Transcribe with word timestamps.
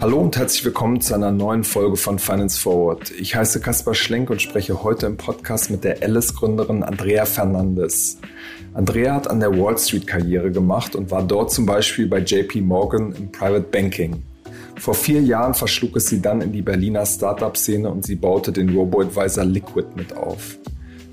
Hallo 0.00 0.20
und 0.20 0.36
herzlich 0.36 0.64
willkommen 0.64 1.00
zu 1.00 1.12
einer 1.14 1.32
neuen 1.32 1.64
Folge 1.64 1.96
von 1.96 2.20
Finance 2.20 2.60
Forward. 2.60 3.10
Ich 3.18 3.34
heiße 3.34 3.58
Kaspar 3.58 3.96
Schlenk 3.96 4.30
und 4.30 4.40
spreche 4.40 4.84
heute 4.84 5.06
im 5.06 5.16
Podcast 5.16 5.70
mit 5.70 5.82
der 5.82 6.04
Alice-Gründerin 6.04 6.84
Andrea 6.84 7.24
Fernandes. 7.24 8.18
Andrea 8.74 9.14
hat 9.14 9.28
an 9.28 9.40
der 9.40 9.58
Wall 9.58 9.76
Street 9.76 10.06
Karriere 10.06 10.52
gemacht 10.52 10.94
und 10.94 11.10
war 11.10 11.24
dort 11.24 11.50
zum 11.50 11.66
Beispiel 11.66 12.06
bei 12.06 12.20
JP 12.20 12.60
Morgan 12.60 13.12
im 13.12 13.32
Private 13.32 13.66
Banking. 13.72 14.22
Vor 14.76 14.94
vier 14.94 15.20
Jahren 15.20 15.54
verschlug 15.54 15.96
es 15.96 16.06
sie 16.06 16.22
dann 16.22 16.42
in 16.42 16.52
die 16.52 16.62
Berliner 16.62 17.04
Startup-Szene 17.04 17.90
und 17.90 18.06
sie 18.06 18.14
baute 18.14 18.52
den 18.52 18.68
Robo-Advisor 18.68 19.44
Liquid 19.44 19.88
mit 19.96 20.16
auf. 20.16 20.58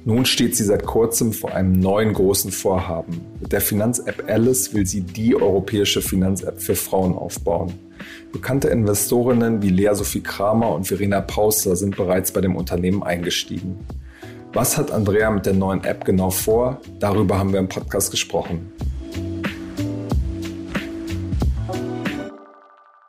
Nun 0.03 0.27
steht 0.27 0.55
sie 0.55 0.63
seit 0.63 0.85
kurzem 0.85 1.33
vor 1.33 1.55
einem 1.55 1.79
neuen 1.79 2.13
großen 2.13 2.51
Vorhaben. 2.51 3.21
Mit 3.41 3.51
der 3.51 3.61
Finanz-App 3.61 4.25
Alice 4.27 4.75
will 4.75 4.85
sie 4.85 5.01
die 5.01 5.35
europäische 5.35 6.03
Finanz-App 6.03 6.61
für 6.61 6.75
Frauen 6.75 7.15
aufbauen. 7.15 7.73
Bekannte 8.35 8.67
Investorinnen 8.67 9.61
wie 9.61 9.69
Lea 9.69 9.91
Sophie 9.93 10.21
Kramer 10.21 10.75
und 10.75 10.85
Verena 10.85 11.21
Pauster 11.21 11.77
sind 11.77 11.95
bereits 11.95 12.33
bei 12.33 12.41
dem 12.41 12.57
Unternehmen 12.57 13.01
eingestiegen. 13.01 13.79
Was 14.51 14.77
hat 14.77 14.91
Andrea 14.91 15.31
mit 15.31 15.45
der 15.45 15.53
neuen 15.53 15.85
App 15.85 16.03
genau 16.03 16.31
vor? 16.31 16.81
Darüber 16.99 17.39
haben 17.39 17.53
wir 17.53 17.61
im 17.61 17.69
Podcast 17.69 18.11
gesprochen. 18.11 18.73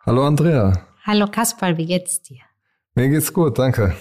Hallo 0.06 0.24
Andrea. 0.24 0.86
Hallo 1.02 1.26
Kaspar, 1.26 1.76
wie 1.76 1.86
geht's 1.86 2.22
dir? 2.22 2.42
Mir 2.94 3.08
geht's 3.08 3.32
gut, 3.32 3.58
danke. 3.58 3.96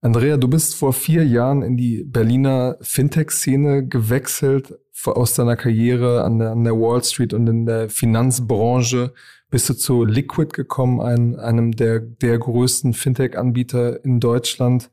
Andrea, 0.00 0.38
du 0.38 0.48
bist 0.48 0.76
vor 0.76 0.94
vier 0.94 1.26
Jahren 1.26 1.60
in 1.60 1.76
die 1.76 2.04
Berliner 2.04 2.78
Fintech-Szene 2.80 3.86
gewechselt, 3.86 4.78
aus 5.04 5.34
deiner 5.34 5.56
Karriere 5.56 6.24
an 6.24 6.38
der, 6.38 6.52
an 6.52 6.64
der 6.64 6.72
Wall 6.72 7.04
Street 7.04 7.34
und 7.34 7.46
in 7.46 7.66
der 7.66 7.90
Finanzbranche 7.90 9.12
bist 9.56 9.70
du 9.70 9.74
zu 9.74 10.04
Liquid 10.04 10.52
gekommen, 10.52 11.00
ein, 11.00 11.40
einem 11.40 11.72
der, 11.72 12.00
der 12.00 12.38
größten 12.38 12.92
Fintech-Anbieter 12.92 14.04
in 14.04 14.20
Deutschland. 14.20 14.90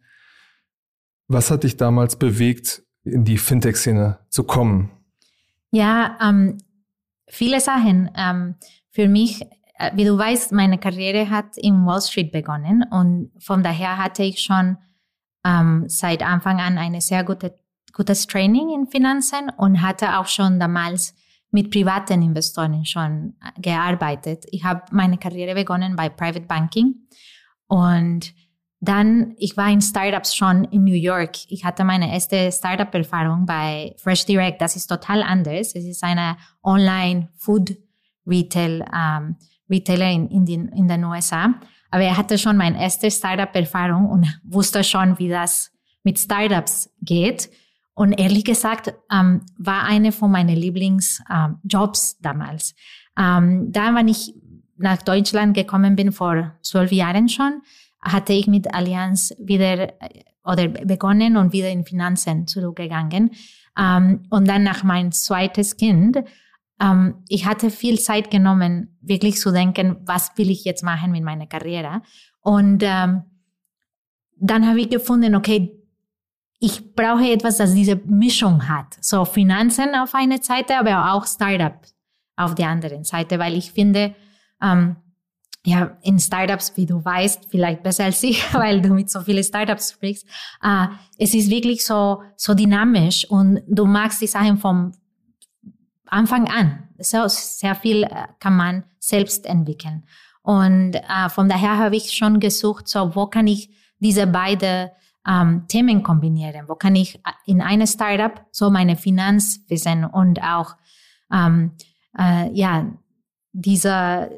Was 1.27 1.51
hat 1.51 1.65
dich 1.65 1.75
damals 1.75 2.15
bewegt, 2.15 2.81
in 3.03 3.25
die 3.25 3.37
Fintech-Szene 3.37 4.19
zu 4.29 4.45
kommen? 4.45 4.89
Ja, 5.71 6.17
ähm, 6.21 6.59
viele 7.27 7.59
Sachen. 7.59 8.09
Ähm, 8.15 8.55
für 8.89 9.09
mich, 9.09 9.41
äh, 9.79 9.91
wie 9.95 10.05
du 10.05 10.17
weißt, 10.17 10.53
meine 10.53 10.77
Karriere 10.77 11.29
hat 11.29 11.57
in 11.57 11.85
Wall 11.85 12.01
Street 12.01 12.31
begonnen 12.31 12.85
und 12.89 13.31
von 13.39 13.63
daher 13.63 13.97
hatte 13.97 14.23
ich 14.23 14.39
schon 14.39 14.77
ähm, 15.43 15.83
seit 15.89 16.23
Anfang 16.23 16.61
an 16.61 16.77
eine 16.77 17.01
sehr 17.01 17.25
gute, 17.25 17.53
gutes 17.91 18.27
Training 18.27 18.69
in 18.73 18.87
Finanzen 18.87 19.51
und 19.57 19.81
hatte 19.81 20.17
auch 20.17 20.27
schon 20.27 20.57
damals 20.57 21.15
mit 21.53 21.71
privaten 21.71 22.21
Investoren 22.21 22.85
schon 22.85 23.33
äh, 23.41 23.61
gearbeitet. 23.61 24.45
Ich 24.51 24.63
habe 24.63 24.83
meine 24.91 25.17
Karriere 25.17 25.55
begonnen 25.55 25.95
bei 25.95 26.09
Private 26.09 26.47
Banking 26.47 26.95
und 27.67 28.33
dann, 28.81 29.33
ich 29.37 29.55
war 29.55 29.71
in 29.71 29.81
Startups 29.81 30.35
schon 30.35 30.65
in 30.65 30.83
New 30.83 30.93
York. 30.93 31.37
Ich 31.47 31.63
hatte 31.63 31.85
meine 31.85 32.11
erste 32.11 32.51
Startup-Erfahrung 32.51 33.45
bei 33.45 33.95
Fresh 33.97 34.25
Direct. 34.25 34.59
Das 34.59 34.75
ist 34.75 34.87
total 34.87 35.23
anders. 35.23 35.73
Es 35.73 35.85
ist 35.85 36.03
eine 36.03 36.35
Online-Food-Retail, 36.63 38.85
ähm, 38.93 39.37
Retailer 39.69 40.11
in, 40.11 40.27
in, 40.27 40.45
den, 40.45 40.67
in 40.67 40.89
den 40.89 41.05
USA. 41.05 41.53
Aber 41.91 42.03
er 42.03 42.17
hatte 42.17 42.37
schon 42.37 42.57
meine 42.57 42.81
erste 42.81 43.09
Startup-Erfahrung 43.09 44.09
und 44.09 44.27
wusste 44.43 44.83
schon, 44.83 45.17
wie 45.17 45.29
das 45.29 45.71
mit 46.03 46.19
Startups 46.19 46.93
geht. 47.01 47.49
Und 47.95 48.13
ehrlich 48.13 48.43
gesagt, 48.43 48.93
ähm, 49.11 49.41
war 49.57 49.83
eine 49.83 50.11
von 50.11 50.31
meinen 50.31 50.55
Lieblingsjobs 50.55 52.13
ähm, 52.13 52.19
damals. 52.21 52.75
Ähm, 53.17 53.71
da, 53.71 53.93
wenn 53.93 54.07
ich 54.07 54.33
nach 54.77 55.01
Deutschland 55.01 55.55
gekommen 55.55 55.95
bin, 55.95 56.11
vor 56.11 56.55
zwölf 56.61 56.91
Jahren 56.91 57.29
schon, 57.29 57.61
hatte 58.01 58.33
ich 58.33 58.47
mit 58.47 58.73
Allianz 58.73 59.33
wieder 59.39 60.01
äh, 60.01 60.23
oder 60.43 60.67
begonnen 60.67 61.37
und 61.37 61.53
wieder 61.53 61.69
in 61.69 61.85
Finanzen 61.85 62.47
zurückgegangen. 62.47 63.31
Ähm, 63.77 64.23
und 64.29 64.47
dann 64.47 64.63
nach 64.63 64.83
mein 64.83 65.11
zweites 65.11 65.77
Kind, 65.77 66.17
ähm, 66.81 67.23
ich 67.29 67.45
hatte 67.45 67.69
viel 67.69 67.99
Zeit 67.99 68.31
genommen, 68.31 68.97
wirklich 69.01 69.37
zu 69.37 69.51
denken, 69.51 69.97
was 70.05 70.31
will 70.35 70.49
ich 70.49 70.65
jetzt 70.65 70.83
machen 70.83 71.11
mit 71.11 71.23
meiner 71.23 71.47
Karriere. 71.47 72.01
Und 72.41 72.83
ähm, 72.83 73.23
dann 74.37 74.67
habe 74.67 74.81
ich 74.81 74.89
gefunden, 74.89 75.35
okay, 75.35 75.82
ich 76.63 76.95
brauche 76.95 77.29
etwas, 77.29 77.57
das 77.57 77.73
diese 77.73 77.97
Mischung 78.05 78.69
hat. 78.69 78.95
So 79.01 79.25
Finanzen 79.25 79.95
auf 79.95 80.15
einer 80.15 80.41
Seite, 80.41 80.77
aber 80.77 81.11
auch 81.11 81.27
Startup 81.27 81.77
auf 82.37 82.55
der 82.55 82.69
anderen 82.69 83.03
Seite, 83.03 83.37
weil 83.37 83.57
ich 83.57 83.73
finde, 83.73 84.15
ähm, 84.61 84.95
ja, 85.65 85.97
in 86.03 86.19
Startups, 86.19 86.71
wie 86.77 86.85
du 86.85 87.03
weißt, 87.03 87.47
vielleicht 87.49 87.83
besser 87.83 88.05
als 88.05 88.23
ich, 88.23 88.41
weil 88.53 88.81
du 88.81 88.93
mit 88.93 89.09
so 89.09 89.19
vielen 89.19 89.43
Startups 89.43 89.91
sprichst, 89.91 90.25
äh, 90.63 90.87
es 91.17 91.33
ist 91.33 91.49
wirklich 91.49 91.85
so, 91.85 92.23
so 92.37 92.53
dynamisch 92.53 93.29
und 93.29 93.61
du 93.67 93.85
magst 93.85 94.21
die 94.21 94.27
Sachen 94.27 94.57
vom 94.57 94.93
Anfang 96.05 96.47
an. 96.47 96.87
So, 96.97 97.27
sehr 97.27 97.75
viel 97.75 98.03
äh, 98.03 98.27
kann 98.39 98.55
man 98.55 98.85
selbst 98.99 99.45
entwickeln. 99.47 100.05
Und 100.43 100.95
äh, 100.95 101.27
von 101.27 101.49
daher 101.49 101.77
habe 101.77 101.97
ich 101.97 102.13
schon 102.13 102.39
gesucht, 102.39 102.87
so, 102.87 103.13
wo 103.15 103.27
kann 103.27 103.47
ich 103.47 103.69
diese 103.99 104.27
beiden 104.27 104.91
ähm, 105.27 105.65
Themen 105.67 106.03
kombinieren? 106.03 106.67
Wo 106.67 106.75
kann 106.75 106.95
ich 106.95 107.19
in 107.45 107.61
einem 107.61 107.87
Startup 107.87 108.45
so 108.51 108.69
meine 108.69 108.95
Finanzwissen 108.95 110.05
und 110.05 110.41
auch 110.43 110.75
ähm, 111.31 111.71
äh, 112.17 112.51
ja 112.53 112.91
dieser 113.51 114.29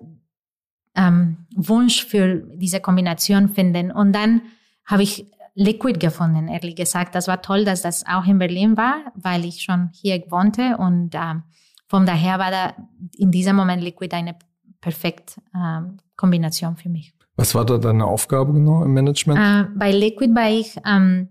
ähm, 0.96 1.46
Wunsch 1.56 2.06
für 2.06 2.44
diese 2.56 2.80
Kombination 2.80 3.50
finden? 3.50 3.92
Und 3.92 4.14
dann 4.14 4.42
habe 4.86 5.04
ich 5.04 5.26
Liquid 5.56 6.00
gefunden, 6.00 6.50
ehrlich 6.50 6.76
gesagt. 6.76 7.16
Das 7.16 7.28
war 7.28 7.42
toll, 7.42 7.64
dass 7.64 7.82
das 7.82 8.06
auch 8.06 8.26
in 8.26 8.38
Berlin 8.38 8.76
war, 8.76 9.14
weil 9.16 9.46
ich 9.46 9.64
schon 9.64 9.90
hier 9.94 10.22
wohnte 10.30 10.78
und 10.78 11.16
ähm, 11.16 11.44
von 11.88 12.06
daher 12.06 12.40
war 12.40 12.52
da 12.52 12.74
in 13.18 13.32
diesem 13.32 13.56
Moment 13.56 13.82
Liquid 13.82 14.14
eine 14.14 14.36
perfekte 14.82 15.42
ähm, 15.56 15.98
Kombination 16.18 16.76
für 16.76 16.90
mich. 16.90 17.15
Was 17.36 17.54
war 17.54 17.66
da 17.66 17.78
deine 17.78 18.06
Aufgabe 18.06 18.54
genau 18.54 18.84
im 18.84 18.94
Management? 18.94 19.40
Äh, 19.40 19.70
bei 19.78 19.92
Liquid 19.92 20.34
war 20.34 20.50
ich, 20.50 20.78
ähm, 20.86 21.30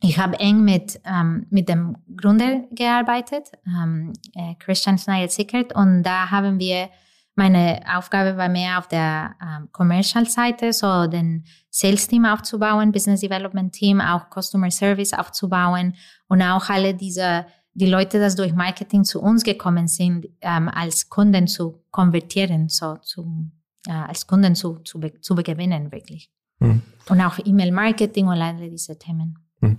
ich 0.00 0.18
habe 0.18 0.38
eng 0.38 0.62
mit, 0.62 1.00
ähm, 1.04 1.46
mit 1.50 1.68
dem 1.68 1.96
Gründer 2.16 2.64
gearbeitet, 2.70 3.50
ähm, 3.66 4.12
äh, 4.34 4.54
Christian 4.58 4.98
Schneider-Sickert, 4.98 5.74
und 5.74 6.02
da 6.02 6.30
haben 6.30 6.58
wir, 6.58 6.90
meine 7.34 7.80
Aufgabe 7.96 8.36
war 8.36 8.48
mehr 8.48 8.78
auf 8.78 8.88
der 8.88 9.36
ähm, 9.40 9.68
Commercial-Seite, 9.72 10.72
so 10.72 11.06
den 11.06 11.44
Sales-Team 11.70 12.26
aufzubauen, 12.26 12.92
Business 12.92 13.20
Development-Team, 13.20 14.00
auch 14.00 14.26
Customer 14.30 14.70
Service 14.70 15.14
aufzubauen 15.14 15.94
und 16.28 16.42
auch 16.42 16.68
alle 16.68 16.94
diese 16.94 17.46
die 17.78 17.86
Leute, 17.86 18.18
die 18.18 18.34
durch 18.34 18.52
Marketing 18.54 19.04
zu 19.04 19.22
uns 19.22 19.44
gekommen 19.44 19.86
sind, 19.86 20.26
ähm, 20.40 20.68
als 20.68 21.08
Kunden 21.08 21.46
zu 21.46 21.84
konvertieren, 21.92 22.68
so 22.68 22.96
zu 22.96 23.52
äh, 23.88 23.92
als 23.92 24.26
Kunden 24.26 24.54
zu, 24.54 24.78
zu, 24.84 25.00
zu 25.20 25.34
gewinnen, 25.34 25.90
wirklich. 25.90 26.30
Hm. 26.60 26.82
Und 27.08 27.20
auch 27.20 27.38
E-Mail-Marketing 27.44 28.26
und 28.26 28.40
alle 28.40 28.68
diese 28.68 28.98
Themen. 28.98 29.38
Hm. 29.60 29.78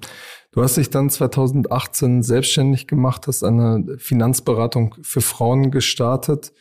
Du 0.51 0.63
hast 0.63 0.77
dich 0.77 0.89
dann 0.89 1.09
2018 1.09 2.23
selbstständig 2.23 2.87
gemacht, 2.87 3.27
hast 3.27 3.43
eine 3.43 3.97
Finanzberatung 3.97 4.95
für 5.01 5.21
Frauen 5.21 5.71
gestartet. 5.71 6.51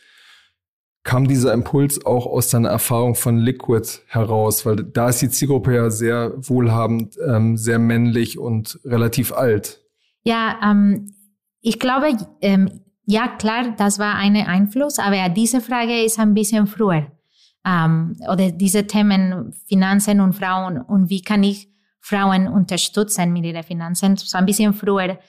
Kam 1.03 1.27
dieser 1.27 1.53
Impuls 1.53 2.05
auch 2.05 2.27
aus 2.27 2.49
deiner 2.49 2.69
Erfahrung 2.69 3.15
von 3.15 3.37
Liquid 3.37 3.87
heraus? 4.07 4.65
Weil 4.65 4.75
da 4.77 5.09
ist 5.09 5.21
die 5.21 5.29
Zielgruppe 5.29 5.73
ja 5.73 5.89
sehr 5.89 6.33
wohlhabend, 6.37 7.17
ähm, 7.25 7.57
sehr 7.57 7.79
männlich 7.79 8.37
und 8.37 8.79
relativ 8.83 9.31
alt. 9.31 9.81
Ja, 10.23 10.59
ähm, 10.63 11.11
ich 11.61 11.79
glaube, 11.79 12.15
ähm, 12.41 12.81
ja 13.05 13.27
klar, 13.27 13.73
das 13.77 13.97
war 13.97 14.15
ein 14.15 14.35
Einfluss, 14.35 14.99
aber 14.99 15.29
diese 15.29 15.61
Frage 15.61 16.03
ist 16.03 16.19
ein 16.19 16.33
bisschen 16.33 16.67
früher 16.67 17.07
ähm, 17.65 18.15
oder 18.29 18.51
diese 18.51 18.87
Themen 18.87 19.53
Finanzen 19.67 20.21
und 20.21 20.33
Frauen 20.33 20.81
und 20.81 21.09
wie 21.09 21.21
kann 21.21 21.43
ich 21.43 21.69
Frauen 21.99 22.47
unterstützen 22.47 23.33
mit 23.33 23.45
ihren 23.45 23.63
Finanzen. 23.63 24.17
So 24.17 24.37
ein 24.37 24.45
bisschen 24.45 24.73
früher 24.73 25.19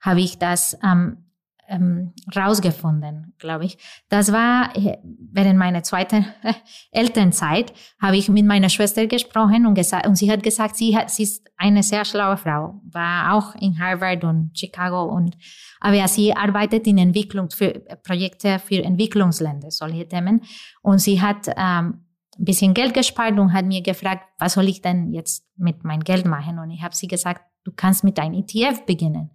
habe 0.00 0.20
ich 0.20 0.38
das 0.38 0.78
ähm, 0.84 1.29
ähm, 1.70 2.12
rausgefunden, 2.34 3.32
glaube 3.38 3.64
ich. 3.64 3.78
Das 4.08 4.32
war 4.32 4.76
äh, 4.76 4.98
während 5.32 5.58
meiner 5.58 5.82
zweiten 5.82 6.26
Elternzeit, 6.90 7.72
habe 8.00 8.16
ich 8.16 8.28
mit 8.28 8.44
meiner 8.44 8.68
Schwester 8.68 9.06
gesprochen 9.06 9.66
und, 9.66 9.74
gesagt, 9.74 10.06
und 10.06 10.16
sie 10.16 10.30
hat 10.30 10.42
gesagt, 10.42 10.76
sie, 10.76 10.96
hat, 10.96 11.10
sie 11.10 11.22
ist 11.22 11.46
eine 11.56 11.82
sehr 11.82 12.04
schlaue 12.04 12.36
Frau, 12.36 12.80
war 12.90 13.34
auch 13.34 13.54
in 13.54 13.78
Harvard 13.78 14.24
und 14.24 14.50
Chicago 14.54 15.04
und 15.04 15.36
aber 15.80 16.06
sie 16.08 16.34
arbeitet 16.34 16.86
in 16.86 16.98
Entwicklung 16.98 17.48
für 17.50 17.72
Projekte 18.04 18.58
für 18.58 18.84
Entwicklungsländer, 18.84 19.70
solche 19.70 20.06
Themen. 20.06 20.42
Und 20.82 20.98
sie 20.98 21.22
hat 21.22 21.48
ähm, 21.56 22.04
ein 22.38 22.44
bisschen 22.44 22.74
Geld 22.74 22.92
gespart 22.92 23.38
und 23.38 23.52
hat 23.52 23.64
mir 23.64 23.82
gefragt, 23.82 24.24
was 24.38 24.54
soll 24.54 24.68
ich 24.68 24.82
denn 24.82 25.12
jetzt 25.12 25.46
mit 25.56 25.84
meinem 25.84 26.04
Geld 26.04 26.26
machen? 26.26 26.58
Und 26.58 26.70
ich 26.70 26.82
habe 26.82 26.94
sie 26.94 27.08
gesagt, 27.08 27.42
du 27.64 27.72
kannst 27.74 28.04
mit 28.04 28.18
einem 28.18 28.34
ETF 28.34 28.84
beginnen. 28.84 29.30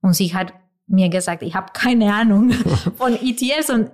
Und 0.00 0.14
sie 0.14 0.34
hat 0.34 0.52
mir 0.88 1.08
gesagt, 1.08 1.42
ich 1.42 1.54
habe 1.54 1.72
keine 1.72 2.12
Ahnung 2.12 2.50
von 2.96 3.14
ETFs 3.14 3.70
und 3.70 3.90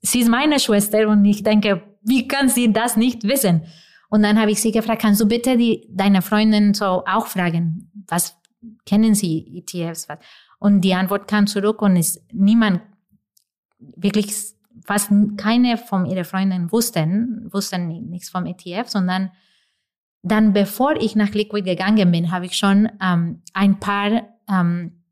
sie 0.00 0.20
ist 0.20 0.28
meine 0.28 0.58
Schwester 0.60 1.08
und 1.08 1.24
ich 1.24 1.42
denke, 1.42 1.82
wie 2.02 2.28
kann 2.28 2.48
sie 2.48 2.72
das 2.72 2.96
nicht 2.96 3.24
wissen? 3.24 3.62
Und 4.10 4.22
dann 4.22 4.38
habe 4.38 4.50
ich 4.50 4.60
sie 4.60 4.70
gefragt, 4.70 5.02
kannst 5.02 5.20
du 5.20 5.26
bitte 5.26 5.56
die, 5.56 5.88
deine 5.90 6.22
Freundin 6.22 6.74
so 6.74 7.04
auch 7.06 7.26
fragen, 7.26 7.90
was 8.06 8.36
kennen 8.86 9.14
sie 9.14 9.62
ETFs? 9.64 10.08
Was? 10.08 10.18
Und 10.58 10.82
die 10.82 10.94
Antwort 10.94 11.26
kam 11.26 11.46
zurück 11.46 11.82
und 11.82 11.96
es, 11.96 12.24
niemand, 12.32 12.80
wirklich 13.78 14.32
fast 14.86 15.10
keine 15.36 15.76
von 15.76 16.06
ihren 16.06 16.24
Freunden 16.24 16.70
wussten, 16.72 17.48
wussten 17.52 17.88
nichts 18.08 18.30
vom 18.30 18.46
ETF, 18.46 18.88
sondern 18.88 19.30
dann, 20.22 20.52
bevor 20.52 20.96
ich 20.96 21.16
nach 21.16 21.30
Liquid 21.30 21.68
gegangen 21.68 22.10
bin, 22.10 22.30
habe 22.30 22.46
ich 22.46 22.56
schon 22.56 22.88
ähm, 23.02 23.42
ein 23.52 23.78
paar 23.78 24.22
ähm, 24.48 25.03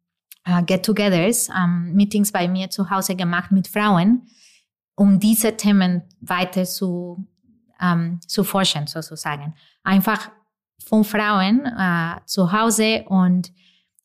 uh, 0.48 0.62
Get-togethers, 0.64 1.48
ähm, 1.48 1.92
Meetings 1.94 2.32
bei 2.32 2.48
mir 2.48 2.70
zu 2.70 2.90
Hause 2.90 3.14
gemacht 3.16 3.52
mit 3.52 3.68
Frauen, 3.68 4.28
um 4.94 5.18
diese 5.18 5.56
Themen 5.56 6.02
weiter 6.20 6.64
zu, 6.64 7.26
ähm, 7.80 8.20
zu 8.26 8.44
forschen, 8.44 8.86
sozusagen. 8.86 9.54
Einfach 9.82 10.30
von 10.84 11.04
Frauen 11.04 11.64
äh, 11.66 12.20
zu 12.26 12.52
Hause 12.52 13.04
und 13.06 13.52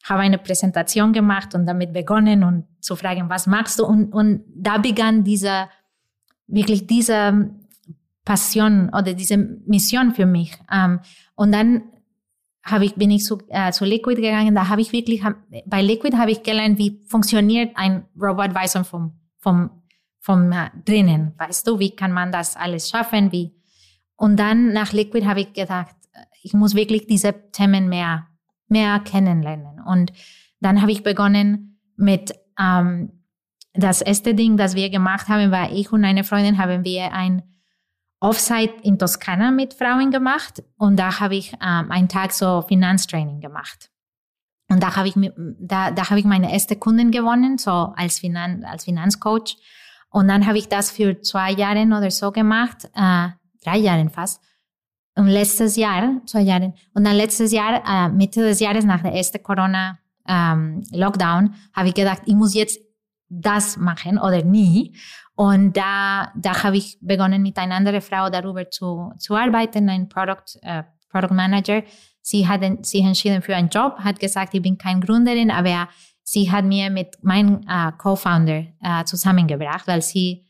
habe 0.03 0.21
eine 0.21 0.37
Präsentation 0.37 1.11
gemacht 1.11 1.53
und 1.53 1.65
damit 1.65 1.91
begonnen 1.91 2.43
und 2.43 2.65
zu 2.79 2.95
fragen, 2.95 3.29
was 3.29 3.47
magst 3.47 3.79
du? 3.79 3.85
Und, 3.85 4.13
und 4.13 4.43
da 4.55 4.77
begann 4.77 5.23
diese, 5.23 5.67
wirklich 6.47 6.87
diese 6.87 7.49
Passion 8.23 8.89
oder 8.89 9.13
diese 9.13 9.37
Mission 9.37 10.13
für 10.13 10.25
mich. 10.25 10.57
Ähm, 10.71 10.99
und 11.35 11.51
dann 11.51 11.83
habe 12.69 12.85
ich, 12.85 12.95
bin 12.95 13.11
ich 13.11 13.23
zu, 13.23 13.39
äh, 13.49 13.71
zu 13.71 13.85
Liquid 13.85 14.21
gegangen. 14.21 14.55
Da 14.55 14.69
habe 14.69 14.81
ich 14.81 14.91
wirklich, 14.91 15.23
hab, 15.23 15.35
bei 15.65 15.81
Liquid 15.81 16.17
habe 16.17 16.31
ich 16.31 16.43
gelernt, 16.43 16.77
wie 16.77 17.01
funktioniert 17.07 17.71
ein 17.75 18.05
Robot 18.19 18.55
Advisor 18.55 18.83
vom, 18.83 19.13
vom, 19.37 19.69
vom 20.19 20.51
äh, 20.51 20.69
drinnen. 20.85 21.33
Weißt 21.37 21.67
du, 21.67 21.79
wie 21.79 21.95
kann 21.95 22.11
man 22.11 22.31
das 22.31 22.55
alles 22.55 22.89
schaffen? 22.89 23.31
Wie? 23.31 23.55
Und 24.15 24.37
dann 24.37 24.73
nach 24.73 24.93
Liquid 24.93 25.25
habe 25.25 25.41
ich 25.41 25.53
gedacht, 25.53 25.95
ich 26.41 26.53
muss 26.53 26.75
wirklich 26.75 27.07
diese 27.07 27.33
Themen 27.51 27.89
mehr 27.89 28.27
mehr 28.67 28.99
kennenlernen. 28.99 29.79
Und 29.85 30.11
dann 30.59 30.81
habe 30.81 30.91
ich 30.91 31.03
begonnen 31.03 31.79
mit 31.95 32.33
ähm, 32.59 33.23
das 33.73 34.01
erste 34.01 34.33
Ding, 34.33 34.57
das 34.57 34.75
wir 34.75 34.89
gemacht 34.89 35.27
haben, 35.27 35.51
war 35.51 35.71
ich 35.71 35.91
und 35.91 36.03
eine 36.03 36.23
Freundin 36.23 36.57
haben 36.57 36.83
wir 36.83 37.13
ein 37.13 37.43
Offsite 38.19 38.73
in 38.81 38.97
Toskana 38.97 39.51
mit 39.51 39.73
Frauen 39.73 40.11
gemacht 40.11 40.63
und 40.77 40.97
da 40.97 41.19
habe 41.19 41.35
ich 41.35 41.53
ähm, 41.53 41.91
einen 41.91 42.09
Tag 42.09 42.33
so 42.33 42.63
Finanztraining 42.67 43.41
gemacht. 43.41 43.89
Und 44.69 44.83
da 44.83 44.95
habe 44.95 45.07
ich, 45.07 45.15
da, 45.59 45.91
da 45.91 46.09
habe 46.09 46.19
ich 46.19 46.25
meine 46.25 46.51
erste 46.51 46.75
Kunden 46.75 47.11
gewonnen, 47.11 47.57
so 47.57 47.71
als, 47.71 48.19
Finan 48.19 48.65
als 48.65 48.85
Finanzcoach. 48.85 49.57
Und 50.09 50.27
dann 50.27 50.45
habe 50.45 50.57
ich 50.57 50.67
das 50.67 50.91
für 50.91 51.21
zwei 51.21 51.51
Jahre 51.51 51.83
oder 51.83 52.11
so 52.11 52.31
gemacht, 52.31 52.89
äh, 52.93 53.29
drei 53.63 53.77
Jahre 53.77 54.09
fast. 54.09 54.41
Und 55.15 55.27
letztes 55.27 55.77
Jahr, 55.77 56.21
zwei 56.25 56.41
Jahre, 56.41 56.73
und 56.93 57.05
dann 57.05 57.15
letztes 57.15 57.51
Jahr, 57.51 57.81
äh, 57.87 58.09
Mitte 58.09 58.41
des 58.41 58.59
Jahres 58.59 58.85
nach 58.85 59.01
der 59.01 59.13
ersten 59.13 59.41
Corona-Lockdown, 59.41 61.45
ähm, 61.45 61.53
habe 61.73 61.87
ich 61.87 61.93
gedacht, 61.93 62.21
ich 62.25 62.35
muss 62.35 62.53
jetzt 62.53 62.79
das 63.29 63.77
machen 63.77 64.19
oder 64.19 64.43
nie. 64.43 64.95
Und 65.37 65.77
da, 65.77 66.31
da 66.35 66.63
habe 66.63 66.77
ich 66.77 66.97
begonnen, 66.99 67.43
mit 67.43 67.57
einer 67.57 67.75
anderen 67.75 68.01
Frau 68.01 68.27
darüber 68.31 68.71
zu, 68.71 69.13
zu 69.19 69.35
arbeiten, 69.35 69.87
ein 69.87 70.09
Product, 70.09 70.57
äh, 70.63 70.81
Product 71.11 71.31
Manager. 71.35 71.83
Sie 72.23 72.47
hat 72.47 72.63
sich 72.83 73.03
entschieden 73.03 73.43
für 73.43 73.55
einen 73.55 73.69
Job, 73.69 73.99
hat 73.99 74.19
gesagt, 74.19 74.55
ich 74.55 74.63
bin 74.63 74.79
keine 74.79 74.99
Gründerin, 74.99 75.51
aber 75.51 75.89
sie 76.23 76.51
hat 76.51 76.65
mir 76.65 76.89
mit 76.89 77.23
meinem 77.23 77.61
äh, 77.69 77.91
Co-Founder 77.99 78.65
äh, 78.81 79.03
zusammengebracht, 79.05 79.87
weil 79.87 80.01
sie 80.01 80.43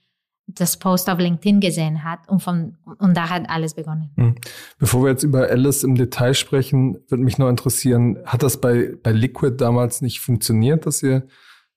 das 0.47 0.77
Post 0.77 1.09
auf 1.09 1.19
LinkedIn 1.19 1.59
gesehen 1.59 2.05
hat 2.05 2.19
und, 2.29 2.41
von, 2.41 2.77
und 2.99 3.17
da 3.17 3.29
hat 3.29 3.49
alles 3.49 3.73
begonnen. 3.73 4.11
Hm. 4.15 4.35
Bevor 4.79 5.03
wir 5.03 5.09
jetzt 5.09 5.23
über 5.23 5.49
Alice 5.49 5.83
im 5.83 5.95
Detail 5.95 6.33
sprechen, 6.33 6.97
würde 7.09 7.25
mich 7.25 7.37
noch 7.37 7.49
interessieren, 7.49 8.19
hat 8.25 8.41
das 8.41 8.61
bei, 8.61 8.93
bei 9.03 9.11
Liquid 9.11 9.57
damals 9.57 10.01
nicht 10.01 10.21
funktioniert, 10.21 10.85
dass 10.85 11.03
ihr 11.03 11.27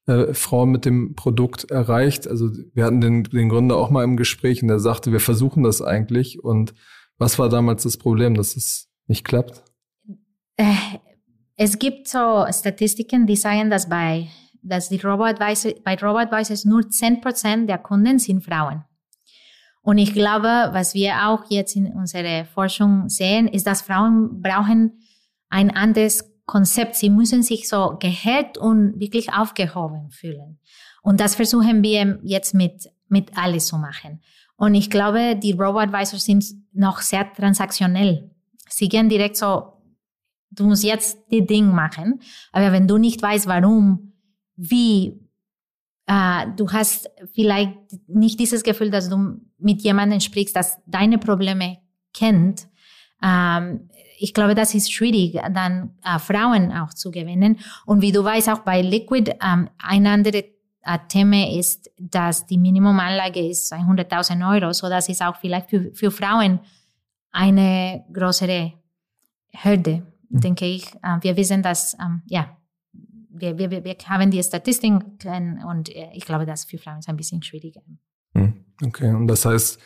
äh, 0.07 0.35
Frauen 0.35 0.71
mit 0.71 0.85
dem 0.85 1.15
Produkt 1.15 1.71
erreicht? 1.71 2.27
Also 2.27 2.51
wir 2.75 2.85
hatten 2.85 3.01
den, 3.01 3.25
den 3.25 3.49
Gründer 3.49 3.77
auch 3.77 3.91
mal 3.91 4.05
im 4.05 4.17
Gespräch 4.17 4.63
und 4.63 4.69
der 4.69 4.81
sagte, 4.81 5.13
wir 5.13 5.21
versuchen 5.21 5.63
das 5.63 5.83
eigentlich. 5.83 6.43
Und 6.43 6.75
was 7.19 7.39
war 7.39 7.49
damals 7.49 7.83
das 7.83 7.97
Problem, 7.97 8.35
dass 8.35 8.57
es 8.57 8.89
nicht 9.07 9.25
klappt? 9.25 9.63
Äh, 10.57 10.75
es 11.57 11.79
gibt 11.79 12.09
so 12.09 12.47
Statistiken, 12.51 13.27
die 13.27 13.37
sagen, 13.37 13.71
dass 13.71 13.89
bei 13.89 14.29
dass 14.63 14.89
die 14.89 15.01
Robo-Advisor, 15.01 15.73
bei 15.85 15.97
Robo-Advisors 15.97 16.65
nur 16.65 16.81
10% 16.83 17.67
der 17.67 17.79
Kunden 17.79 18.19
sind 18.19 18.45
Frauen. 18.45 18.85
Und 19.83 19.99
ich 19.99 20.13
glaube, 20.13 20.69
was 20.73 20.95
wir 20.95 21.27
auch 21.27 21.45
jetzt 21.49 21.75
in 21.75 21.87
unserer 21.87 22.45
Forschung 22.45 23.09
sehen, 23.09 23.49
ist, 23.49 23.67
dass 23.67 23.83
Frauen 23.83 24.43
brauchen 24.43 25.01
ein 25.49 25.71
anderes 25.71 26.30
Konzept. 26.51 26.97
Sie 26.97 27.11
müssen 27.11 27.43
sich 27.43 27.69
so 27.69 27.97
gehört 28.01 28.59
und 28.59 28.99
wirklich 28.99 29.33
aufgehoben 29.33 30.11
fühlen. 30.11 30.59
Und 31.03 31.21
das 31.21 31.37
versuchen 31.37 31.83
wir 31.83 32.19
jetzt 32.25 32.55
mit, 32.55 32.91
mit 33.09 33.37
alles 33.39 33.67
zu 33.67 33.79
machen. 33.79 34.21
Und 34.57 34.75
ich 34.75 34.91
glaube, 34.91 35.37
die 35.37 35.53
Robo-Advisors 35.53 36.25
sind 36.25 36.45
noch 36.73 37.01
sehr 37.01 37.33
transaktionell. 37.33 38.31
Sie 38.69 38.89
gehen 38.89 39.09
direkt 39.09 39.37
so, 39.37 39.75
du 40.51 40.65
musst 40.65 40.83
jetzt 40.83 41.19
die 41.31 41.47
Ding 41.47 41.73
machen. 41.73 42.21
Aber 42.53 42.73
wenn 42.73 42.89
du 42.89 42.99
nicht 42.99 43.23
weißt, 43.23 43.47
warum 43.47 44.13
wie 44.57 45.19
äh, 46.07 46.47
du 46.57 46.71
hast 46.71 47.09
vielleicht 47.33 47.79
nicht 48.09 48.41
dieses 48.41 48.65
Gefühl, 48.65 48.91
dass 48.91 49.09
du 49.09 49.41
mit 49.59 49.83
jemandem 49.83 50.19
sprichst, 50.21 50.57
das 50.57 50.79
deine 50.87 51.19
Probleme 51.19 51.79
kennt. 52.13 52.67
Ähm, 53.23 53.89
ich 54.21 54.35
glaube, 54.35 54.55
das 54.55 54.75
ist 54.75 54.93
schwierig, 54.93 55.41
dann 55.53 55.95
äh, 56.05 56.19
Frauen 56.19 56.73
auch 56.73 56.93
zu 56.93 57.11
gewinnen. 57.11 57.59
Und 57.87 58.03
wie 58.03 58.13
du 58.13 58.23
weißt, 58.23 58.51
auch 58.51 58.61
bei 58.61 58.83
Liquid, 58.83 59.33
ähm, 59.43 59.71
ein 59.79 60.07
anderes 60.07 60.45
äh, 60.83 60.99
Thema 61.09 61.51
ist, 61.59 61.91
dass 61.99 62.47
die 62.47 62.59
Minimumanlage 62.59 63.41
ist 63.41 63.73
100.000 63.73 64.55
Euro. 64.55 64.73
So, 64.73 64.89
das 64.89 65.09
ist 65.09 65.23
auch 65.23 65.37
vielleicht 65.37 65.71
für, 65.71 65.91
für 65.95 66.11
Frauen 66.11 66.61
eine 67.33 68.05
größere 68.13 68.75
Hürde, 69.53 70.03
mhm. 70.29 70.41
denke 70.41 70.67
ich. 70.67 70.87
Äh, 71.03 71.19
wir 71.23 71.37
wissen, 71.37 71.63
dass, 71.63 71.95
ähm, 71.95 72.23
ja, 72.27 72.57
wir, 73.31 73.57
wir, 73.57 73.85
wir 73.85 73.97
haben 74.07 74.31
die 74.31 74.43
Statistiken 74.43 75.19
und 75.65 75.89
äh, 75.95 76.11
ich 76.13 76.27
glaube, 76.27 76.45
das 76.45 76.65
für 76.65 76.79
Frauen 76.79 76.99
ist 76.99 77.09
ein 77.09 77.17
bisschen 77.17 77.43
schwieriger. 77.43 77.81
Hm, 78.35 78.65
okay, 78.85 79.09
und 79.15 79.27
das 79.29 79.45
heißt, 79.45 79.81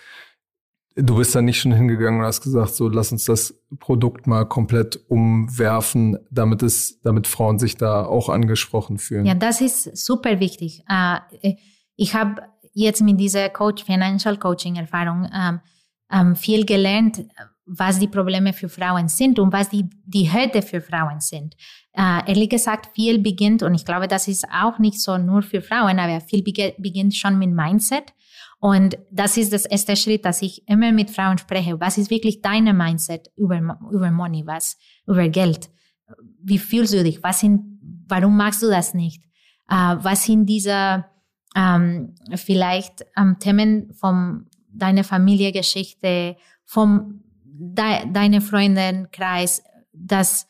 du 0.96 1.16
bist 1.16 1.34
da 1.34 1.42
nicht 1.42 1.60
schon 1.60 1.72
hingegangen 1.72 2.20
und 2.20 2.26
hast 2.26 2.42
gesagt, 2.42 2.74
so 2.74 2.88
lass 2.88 3.10
uns 3.12 3.24
das 3.24 3.54
Produkt 3.78 4.26
mal 4.26 4.44
komplett 4.44 5.00
umwerfen, 5.08 6.18
damit 6.30 6.62
es, 6.62 7.00
damit 7.02 7.26
Frauen 7.26 7.58
sich 7.58 7.76
da 7.76 8.04
auch 8.04 8.28
angesprochen 8.28 8.98
fühlen. 8.98 9.26
Ja, 9.26 9.34
das 9.34 9.60
ist 9.60 9.96
super 9.96 10.40
wichtig. 10.40 10.84
Äh, 10.88 11.54
ich 11.96 12.14
habe 12.14 12.42
jetzt 12.72 13.02
mit 13.02 13.18
dieser 13.18 13.48
Coach, 13.48 13.84
Financial 13.84 14.36
Coaching 14.36 14.76
Erfahrung 14.76 15.28
ähm, 15.34 15.60
ähm, 16.12 16.36
viel 16.36 16.64
gelernt, 16.64 17.24
was 17.66 17.98
die 17.98 18.08
Probleme 18.08 18.52
für 18.52 18.68
Frauen 18.68 19.08
sind 19.08 19.38
und 19.38 19.52
was 19.52 19.70
die, 19.70 19.88
die 20.04 20.30
Hürde 20.32 20.60
für 20.62 20.80
Frauen 20.80 21.20
sind. 21.20 21.54
Äh, 21.92 22.28
ehrlich 22.28 22.50
gesagt, 22.50 22.94
viel 22.94 23.18
beginnt, 23.18 23.62
und 23.62 23.74
ich 23.74 23.84
glaube, 23.84 24.06
das 24.06 24.28
ist 24.28 24.46
auch 24.52 24.78
nicht 24.78 25.00
so 25.00 25.16
nur 25.16 25.42
für 25.42 25.62
Frauen, 25.62 25.98
aber 25.98 26.20
viel 26.20 26.42
beginnt 26.42 27.14
schon 27.14 27.38
mit 27.38 27.50
Mindset. 27.50 28.12
Und 28.64 28.97
das 29.11 29.37
ist 29.37 29.52
das 29.52 29.66
erste 29.66 29.94
Schritt, 29.94 30.25
dass 30.25 30.40
ich 30.40 30.66
immer 30.66 30.90
mit 30.90 31.11
Frauen 31.11 31.37
spreche. 31.37 31.78
Was 31.80 31.99
ist 31.99 32.09
wirklich 32.09 32.40
deine 32.40 32.73
Mindset 32.73 33.30
über, 33.37 33.78
über 33.92 34.11
Money, 34.11 34.47
was, 34.47 34.78
über 35.06 35.28
Geld? 35.28 35.68
Wie 36.42 36.56
fühlst 36.56 36.94
du 36.94 37.04
dich? 37.04 37.23
Was 37.23 37.40
sind, 37.40 37.61
warum 38.09 38.38
magst 38.38 38.62
du 38.62 38.71
das 38.71 38.94
nicht? 38.94 39.23
Äh, 39.68 39.97
was 39.99 40.25
sind 40.25 40.47
diese, 40.47 41.04
ähm, 41.54 42.14
vielleicht 42.37 43.04
ähm, 43.18 43.37
Themen 43.38 43.92
von 43.92 44.47
deiner 44.73 45.04
Familiengeschichte, 45.04 46.37
vom 46.64 47.23
de, 47.44 48.11
deine 48.11 48.40
Freundenkreis, 48.40 49.62
das 49.92 50.49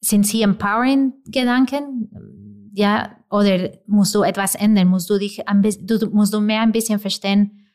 sind 0.00 0.26
sie 0.26 0.42
empowering 0.42 1.12
Gedanken? 1.26 2.72
Ja, 2.72 3.16
oder 3.34 3.72
musst 3.88 4.14
du 4.14 4.22
etwas 4.22 4.54
ändern? 4.54 4.86
Musst 4.86 5.10
du 5.10 5.18
dich, 5.18 5.48
ein 5.48 5.60
bisschen, 5.60 5.88
du, 5.88 6.08
musst 6.10 6.32
du 6.32 6.40
mehr 6.40 6.60
ein 6.60 6.70
bisschen 6.70 7.00
verstehen, 7.00 7.66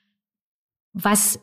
was, 0.93 1.37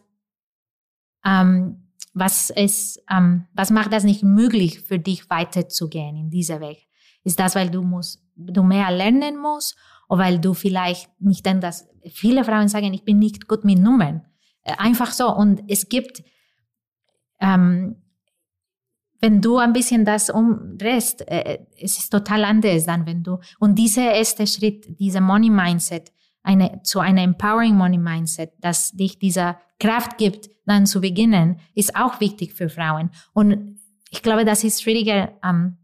ähm, 1.22 1.90
was 2.14 2.48
ist, 2.48 3.04
ähm, 3.10 3.44
was 3.52 3.70
macht 3.70 3.92
das 3.92 4.04
nicht 4.04 4.22
möglich 4.22 4.80
für 4.80 4.98
dich 4.98 5.28
weiterzugehen 5.28 6.16
in 6.16 6.30
dieser 6.30 6.60
Weg? 6.60 6.88
Ist 7.24 7.38
das, 7.38 7.54
weil 7.56 7.68
du 7.68 7.82
musst, 7.82 8.24
du 8.36 8.62
mehr 8.62 8.90
lernen 8.90 9.36
musst 9.36 9.76
oder 10.08 10.22
weil 10.22 10.38
du 10.38 10.54
vielleicht 10.54 11.10
nicht 11.20 11.44
denn 11.44 11.60
das, 11.60 11.86
viele 12.10 12.42
Frauen 12.42 12.68
sagen, 12.68 12.94
ich 12.94 13.04
bin 13.04 13.18
nicht 13.18 13.46
gut 13.46 13.66
mit 13.66 13.78
Nummern. 13.78 14.22
Äh, 14.62 14.76
einfach 14.78 15.12
so. 15.12 15.30
Und 15.30 15.62
es 15.68 15.90
gibt, 15.90 16.24
ähm, 17.38 17.96
wenn 19.26 19.40
du 19.40 19.58
ein 19.58 19.72
bisschen 19.72 20.04
das 20.04 20.30
umdrehst, 20.30 21.26
äh, 21.26 21.58
es 21.82 21.98
ist 21.98 22.10
total 22.10 22.44
anders 22.44 22.86
dann, 22.86 23.06
wenn 23.06 23.24
du, 23.24 23.40
und 23.58 23.74
dieser 23.74 24.14
erste 24.14 24.46
Schritt, 24.46 25.00
dieser 25.00 25.20
Money 25.20 25.50
Mindset, 25.50 26.12
eine, 26.44 26.80
zu 26.84 27.00
einer 27.00 27.22
Empowering 27.22 27.74
Money 27.74 27.98
Mindset, 27.98 28.52
das 28.60 28.92
dich 28.92 29.18
dieser 29.18 29.58
Kraft 29.80 30.16
gibt, 30.16 30.48
dann 30.64 30.86
zu 30.86 31.00
beginnen, 31.00 31.58
ist 31.74 31.96
auch 31.96 32.20
wichtig 32.20 32.54
für 32.54 32.68
Frauen. 32.68 33.10
Und 33.32 33.80
ich 34.10 34.22
glaube, 34.22 34.44
das 34.44 34.62
ist 34.62 34.80
schwieriger, 34.80 35.32
ähm, 35.44 35.76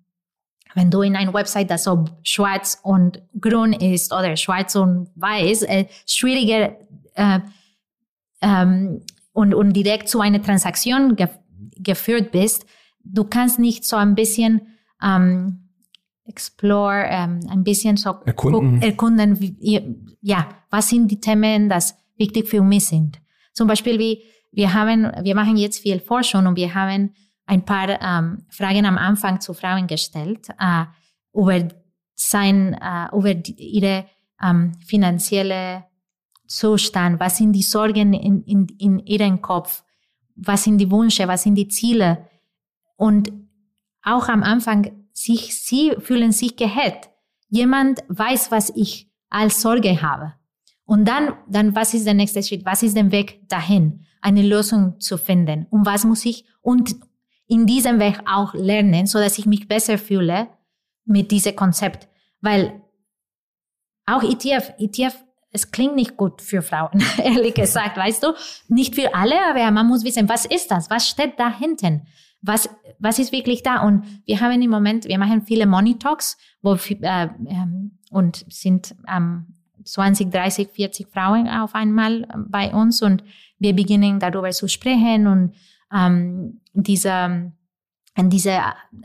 wenn 0.75 0.93
du 0.93 1.03
in 1.03 1.17
einer 1.17 1.35
Website, 1.35 1.69
das 1.69 1.83
so 1.83 2.05
schwarz 2.23 2.79
und 2.85 3.23
grün 3.41 3.73
ist 3.73 4.13
oder 4.13 4.37
schwarz 4.37 4.77
und 4.77 5.09
weiß, 5.17 5.63
äh, 5.63 5.87
schwieriger 6.07 6.77
äh, 7.15 7.41
ähm, 8.41 9.03
und, 9.33 9.53
und 9.53 9.73
direkt 9.73 10.09
zu 10.09 10.21
einer 10.21 10.41
Transaktion 10.41 11.17
ge 11.17 11.27
geführt 11.77 12.31
bist, 12.31 12.67
du 13.05 13.25
kannst 13.25 13.59
nicht 13.59 13.85
so 13.85 13.97
ein 13.97 14.15
bisschen 14.15 14.63
ähm, 15.03 15.69
explore, 16.25 17.05
ähm, 17.09 17.41
ein 17.49 17.65
bisschen 17.65 17.97
so 17.97 18.11
erkunden, 18.25 18.81
erkunden 18.83 19.41
wie, 19.41 19.97
ja, 20.21 20.49
was 20.71 20.89
sind 20.89 21.09
die 21.09 21.21
Themen, 21.21 21.69
das 21.69 21.97
wichtig 22.17 22.49
für 22.49 22.63
mich 22.63 22.87
sind. 22.87 23.21
Zum 23.53 23.69
Beispiel 23.69 23.99
wie 23.99 24.23
wir 24.53 24.75
haben, 24.75 25.11
wir 25.23 25.35
machen 25.35 25.57
jetzt 25.57 25.79
viel 25.79 25.99
Forschung 25.99 26.47
und 26.47 26.57
wir 26.57 26.75
haben 26.75 27.15
ein 27.47 27.65
paar 27.65 27.89
ähm, 28.01 28.45
Fragen 28.51 28.87
am 28.87 28.99
Anfang 28.99 29.41
zu 29.41 29.55
Frauen 29.55 29.87
gestellt 29.87 30.49
äh, 30.61 30.85
über 31.33 31.69
sein, 32.15 32.75
äh, 32.75 33.17
über 33.17 33.35
die, 33.35 33.55
ihre 33.55 34.07
ähm, 34.43 34.73
finanzielle 34.87 35.85
Zustand, 36.47 37.19
was 37.19 37.39
sind 37.39 37.53
die 37.53 37.63
Sorgen 37.63 38.13
in, 38.13 38.43
in, 38.45 38.67
in 38.79 38.99
ihrem 39.01 39.41
Kopf, 39.41 39.85
was 40.37 40.65
sind 40.65 40.79
die 40.79 40.91
Wünsche, 40.91 41.27
was 41.27 41.45
sind 41.45 41.55
die 41.55 41.69
Ziele. 41.69 42.29
Und 43.03 43.33
auch 44.05 44.29
am 44.29 44.45
Anfang, 44.45 44.93
sich, 45.13 45.61
sie 45.61 45.97
fühlen 45.99 46.31
sich 46.31 46.55
gehört. 46.55 47.11
Jemand 47.49 48.05
weiß, 48.07 48.53
was 48.53 48.71
ich 48.77 49.11
als 49.29 49.61
Sorge 49.61 50.01
habe. 50.03 50.35
Und 50.85 51.09
dann, 51.09 51.35
dann, 51.49 51.75
was 51.75 51.95
ist 51.95 52.07
der 52.07 52.15
nächste 52.15 52.45
Schritt? 52.45 52.65
Was 52.65 52.85
ist 52.85 52.97
der 52.97 53.11
Weg 53.11 53.49
dahin? 53.49 54.07
Eine 54.21 54.43
Lösung 54.43 55.01
zu 55.01 55.19
finden. 55.19 55.67
Und 55.71 55.85
was 55.85 56.05
muss 56.05 56.25
ich 56.25 56.45
und 56.61 56.95
in 57.49 57.67
diesem 57.67 57.99
Weg 57.99 58.21
auch 58.25 58.55
lernen, 58.55 59.07
so 59.07 59.19
dass 59.19 59.37
ich 59.37 59.47
mich 59.47 59.67
besser 59.67 59.99
fühle 59.99 60.47
mit 61.05 61.33
diesem 61.33 61.57
Konzept? 61.57 62.07
Weil 62.41 62.83
auch 64.07 64.23
ETF, 64.23 64.75
ETF 64.79 65.17
es 65.51 65.73
klingt 65.73 65.97
nicht 65.97 66.17
gut 66.17 66.41
für 66.41 66.63
Frauen, 66.63 67.03
ehrlich 67.19 67.55
gesagt, 67.55 67.97
weißt 67.97 68.23
du? 68.23 68.35
Nicht 68.69 68.95
für 68.95 69.13
alle, 69.13 69.45
aber 69.51 69.69
man 69.73 69.89
muss 69.89 70.05
wissen, 70.05 70.29
was 70.29 70.47
ist 70.47 70.71
das? 70.71 70.89
Was 70.89 71.09
steht 71.09 71.39
da 71.41 71.53
hinten? 71.59 72.07
Was, 72.43 72.69
was 72.99 73.19
ist 73.19 73.33
wirklich 73.33 73.63
da? 73.63 73.83
Und 73.83 74.05
wir 74.27 74.41
haben 74.41 74.61
im 74.61 74.71
Moment, 74.71 75.07
wir 75.07 75.19
machen 75.19 75.43
viele 75.43 75.67
Money 75.67 75.99
Talks, 75.99 76.37
wo, 76.61 76.75
äh, 76.75 77.29
ähm, 77.47 77.99
und 78.11 78.45
sind 78.49 78.95
ähm, 79.09 79.47
20, 79.85 80.31
30, 80.31 80.69
40 80.71 81.09
Frauen 81.09 81.49
auf 81.49 81.75
einmal 81.75 82.29
ähm, 82.35 82.47
bei 82.49 82.73
uns. 82.73 83.03
Und 83.03 83.25
wir 83.59 83.75
beginnen 83.75 84.19
darüber 84.19 84.51
zu 84.51 84.69
sprechen 84.69 85.27
und 85.27 85.55
ähm, 85.93 86.61
diese, 86.73 87.53
diese 88.19 88.59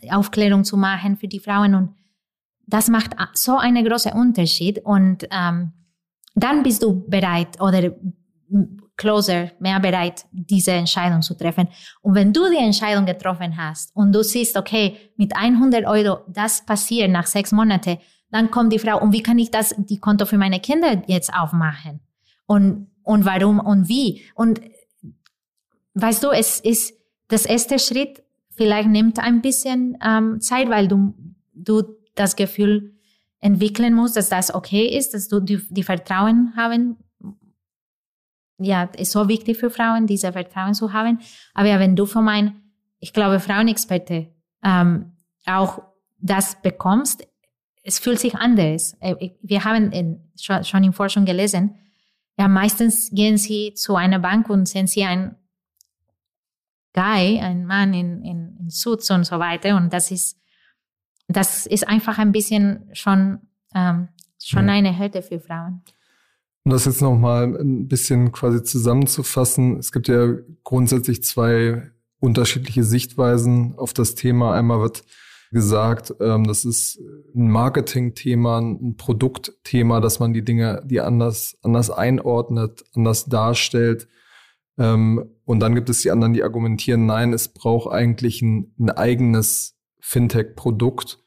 Aufklärung 0.09 0.63
zu 0.63 0.77
machen 0.77 1.17
für 1.17 1.27
die 1.27 1.39
Frauen. 1.39 1.75
Und 1.75 1.95
das 2.65 2.89
macht 2.89 3.15
so 3.33 3.57
einen 3.57 3.85
großen 3.85 4.13
Unterschied. 4.13 4.79
Und 4.83 5.27
ähm, 5.31 5.73
dann 6.35 6.63
bist 6.63 6.83
du 6.83 7.07
bereit 7.07 7.59
oder 7.61 7.91
closer, 8.97 9.51
mehr 9.59 9.79
bereit, 9.79 10.25
diese 10.31 10.71
Entscheidung 10.71 11.21
zu 11.21 11.35
treffen. 11.35 11.67
Und 12.01 12.15
wenn 12.15 12.33
du 12.33 12.49
die 12.49 12.57
Entscheidung 12.57 13.05
getroffen 13.05 13.55
hast 13.55 13.95
und 13.95 14.11
du 14.11 14.23
siehst, 14.23 14.57
okay, 14.57 14.97
mit 15.15 15.35
100 15.35 15.85
Euro, 15.85 16.21
das 16.27 16.65
passiert 16.65 17.11
nach 17.11 17.27
sechs 17.27 17.51
Monaten, 17.51 17.99
dann 18.31 18.51
kommt 18.51 18.73
die 18.73 18.79
Frau, 18.79 18.99
und 18.99 19.13
wie 19.13 19.23
kann 19.23 19.39
ich 19.39 19.51
das, 19.51 19.73
die 19.77 19.99
Konto 19.99 20.25
für 20.25 20.37
meine 20.37 20.59
Kinder 20.59 21.03
jetzt 21.07 21.33
aufmachen? 21.33 22.01
Und, 22.45 22.87
und 23.03 23.23
warum 23.25 23.59
und 23.59 23.87
wie? 23.87 24.23
Und 24.35 24.59
weißt 25.93 26.23
du, 26.23 26.31
es 26.31 26.59
ist 26.59 26.93
das 27.29 27.45
erste 27.45 27.79
Schritt, 27.79 28.23
vielleicht 28.55 28.89
nimmt 28.89 29.19
ein 29.19 29.41
bisschen 29.41 29.97
ähm, 30.03 30.41
Zeit, 30.41 30.69
weil 30.69 30.87
du, 30.87 31.13
du 31.53 31.83
das 32.15 32.35
Gefühl 32.35 32.95
entwickeln 33.39 33.93
musst, 33.93 34.17
dass 34.17 34.29
das 34.29 34.53
okay 34.53 34.97
ist, 34.97 35.13
dass 35.13 35.27
du 35.27 35.39
die, 35.39 35.61
die 35.69 35.83
Vertrauen 35.83 36.53
haben. 36.55 36.97
Ja, 38.59 38.83
ist 38.83 39.11
so 39.11 39.27
wichtig 39.27 39.57
für 39.57 39.69
Frauen, 39.69 40.07
diese 40.07 40.31
Vertrauen 40.31 40.73
zu 40.73 40.93
haben. 40.93 41.19
Aber 41.53 41.67
ja, 41.67 41.79
wenn 41.79 41.95
du 41.95 42.05
von 42.05 42.25
meinem, 42.25 42.61
ich 42.99 43.13
glaube, 43.13 43.39
Frauenexperte 43.39 44.27
ähm, 44.63 45.13
auch 45.45 45.81
das 46.19 46.59
bekommst, 46.61 47.27
es 47.83 47.99
fühlt 47.99 48.19
sich 48.19 48.35
anders. 48.35 48.97
Äh, 48.99 49.29
wir 49.41 49.63
haben 49.63 49.91
in, 49.91 50.31
schon 50.35 50.83
in 50.83 50.93
Forschung 50.93 51.25
gelesen, 51.25 51.75
ja, 52.37 52.47
meistens 52.47 53.09
gehen 53.11 53.37
sie 53.37 53.73
zu 53.73 53.95
einer 53.95 54.19
Bank 54.19 54.49
und 54.49 54.67
sehen 54.67 54.85
sie 54.85 55.03
ein 55.03 55.35
Guy, 56.93 57.39
ein 57.39 57.65
Mann 57.65 57.93
in, 57.93 58.23
in, 58.23 58.57
in 58.59 58.69
Suits 58.69 59.09
und 59.11 59.23
so 59.23 59.39
weiter. 59.39 59.75
Und 59.75 59.91
das 59.91 60.11
ist, 60.11 60.39
das 61.27 61.65
ist 61.65 61.87
einfach 61.87 62.19
ein 62.19 62.31
bisschen 62.31 62.89
schon, 62.93 63.39
ähm, 63.73 64.09
schon 64.41 64.67
ja. 64.67 64.73
eine 64.73 64.97
Hürde 64.97 65.21
für 65.21 65.39
Frauen. 65.39 65.83
Um 66.67 66.71
das 66.71 66.83
jetzt 66.83 67.01
nochmal 67.01 67.45
ein 67.45 67.87
bisschen 67.87 68.33
quasi 68.33 68.61
zusammenzufassen, 68.61 69.77
es 69.77 69.93
gibt 69.93 70.09
ja 70.09 70.33
grundsätzlich 70.65 71.23
zwei 71.23 71.93
unterschiedliche 72.19 72.83
Sichtweisen 72.83 73.75
auf 73.77 73.93
das 73.93 74.15
Thema. 74.15 74.53
Einmal 74.53 74.81
wird 74.81 75.05
gesagt, 75.49 76.13
ähm, 76.19 76.45
das 76.45 76.65
ist 76.65 76.99
ein 77.33 77.49
Marketing-Thema, 77.49 78.59
ein 78.59 78.97
Produktthema, 78.97 80.01
dass 80.01 80.19
man 80.19 80.33
die 80.33 80.43
Dinge, 80.43 80.83
die 80.83 80.99
anders, 80.99 81.57
anders 81.61 81.89
einordnet, 81.89 82.83
anders 82.93 83.27
darstellt. 83.27 84.09
Ähm, 84.77 85.23
und 85.45 85.61
dann 85.61 85.73
gibt 85.73 85.89
es 85.89 86.01
die 86.01 86.11
anderen, 86.11 86.33
die 86.33 86.43
argumentieren, 86.43 87.05
nein, 87.05 87.31
es 87.31 87.47
braucht 87.47 87.93
eigentlich 87.93 88.41
ein, 88.41 88.73
ein 88.77 88.89
eigenes 88.89 89.77
Fintech-Produkt, 90.01 91.19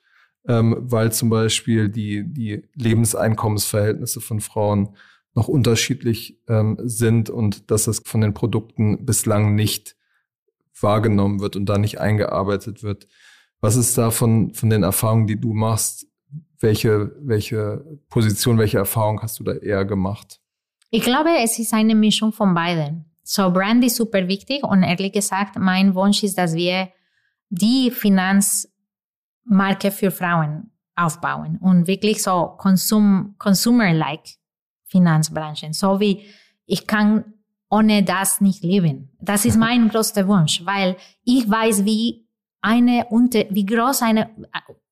ähm, 0.47 0.76
weil 0.80 1.12
zum 1.12 1.30
Beispiel 1.30 1.88
die, 1.88 2.30
die 2.30 2.68
Lebenseinkommensverhältnisse 2.75 4.20
von 4.20 4.40
Frauen 4.40 4.90
noch 5.35 5.49
unterschiedlich 5.49 6.39
ähm, 6.49 6.77
sind 6.83 7.31
und 7.31 7.71
dass 7.71 7.87
es 7.87 8.03
von 8.05 8.21
den 8.21 8.35
Produkten 8.35 9.07
bislang 9.07 9.55
nicht 9.55 9.97
wahrgenommen 10.81 11.41
wird 11.41 11.57
und 11.57 11.67
da 11.67 11.79
nicht 11.79 12.01
eingearbeitet 12.01 12.83
wird. 12.83 13.07
Was 13.61 13.77
ist 13.77 13.97
da 13.99 14.11
von, 14.11 14.55
von 14.55 14.71
den 14.71 14.83
Erfahrungen, 14.83 15.27
die 15.27 15.41
du 15.41 15.53
machst? 15.53 16.07
Welche, 16.59 17.15
welche 17.21 17.85
Position, 18.09 18.59
welche 18.59 18.79
Erfahrung 18.79 19.23
hast 19.23 19.39
du 19.39 19.45
da 19.45 19.53
eher 19.53 19.85
gemacht? 19.85 20.41
Ich 20.91 21.03
glaube, 21.03 21.31
es 21.43 21.59
ist 21.59 21.73
eine 21.73 21.95
Mischung 21.95 22.33
von 22.33 22.55
beiden. 22.55 23.07
So, 23.23 23.51
Brand 23.51 23.85
ist 23.85 23.97
super 23.97 24.27
wichtig 24.29 24.65
und 24.65 24.83
ehrlich 24.83 25.13
gesagt, 25.13 25.57
mein 25.59 25.95
Wunsch 25.95 26.23
ist, 26.23 26.37
dass 26.37 26.55
wir 26.55 26.91
die 27.49 27.91
Finanzmarke 27.91 29.91
für 29.93 30.11
Frauen 30.11 30.71
aufbauen 30.97 31.59
und 31.61 31.87
wirklich 31.87 32.23
so 32.23 32.55
Konsum, 32.59 33.37
Consumer-like 33.39 34.39
Finanzbranchen. 34.90 35.73
So 35.73 36.00
wie 36.00 36.26
ich 36.66 36.87
kann 36.87 37.25
ohne 37.70 38.02
das 38.02 38.40
nicht 38.40 38.62
leben. 38.62 39.11
Das 39.20 39.44
ist 39.44 39.56
mein 39.66 39.88
größter 39.88 40.26
Wunsch, 40.26 40.64
weil 40.64 40.97
ich 41.25 41.49
weiß, 41.49 41.85
wie 41.85 42.26
eine 42.61 43.06
unter, 43.09 43.44
wie 43.50 43.64
groß 43.64 44.02
eine, 44.02 44.30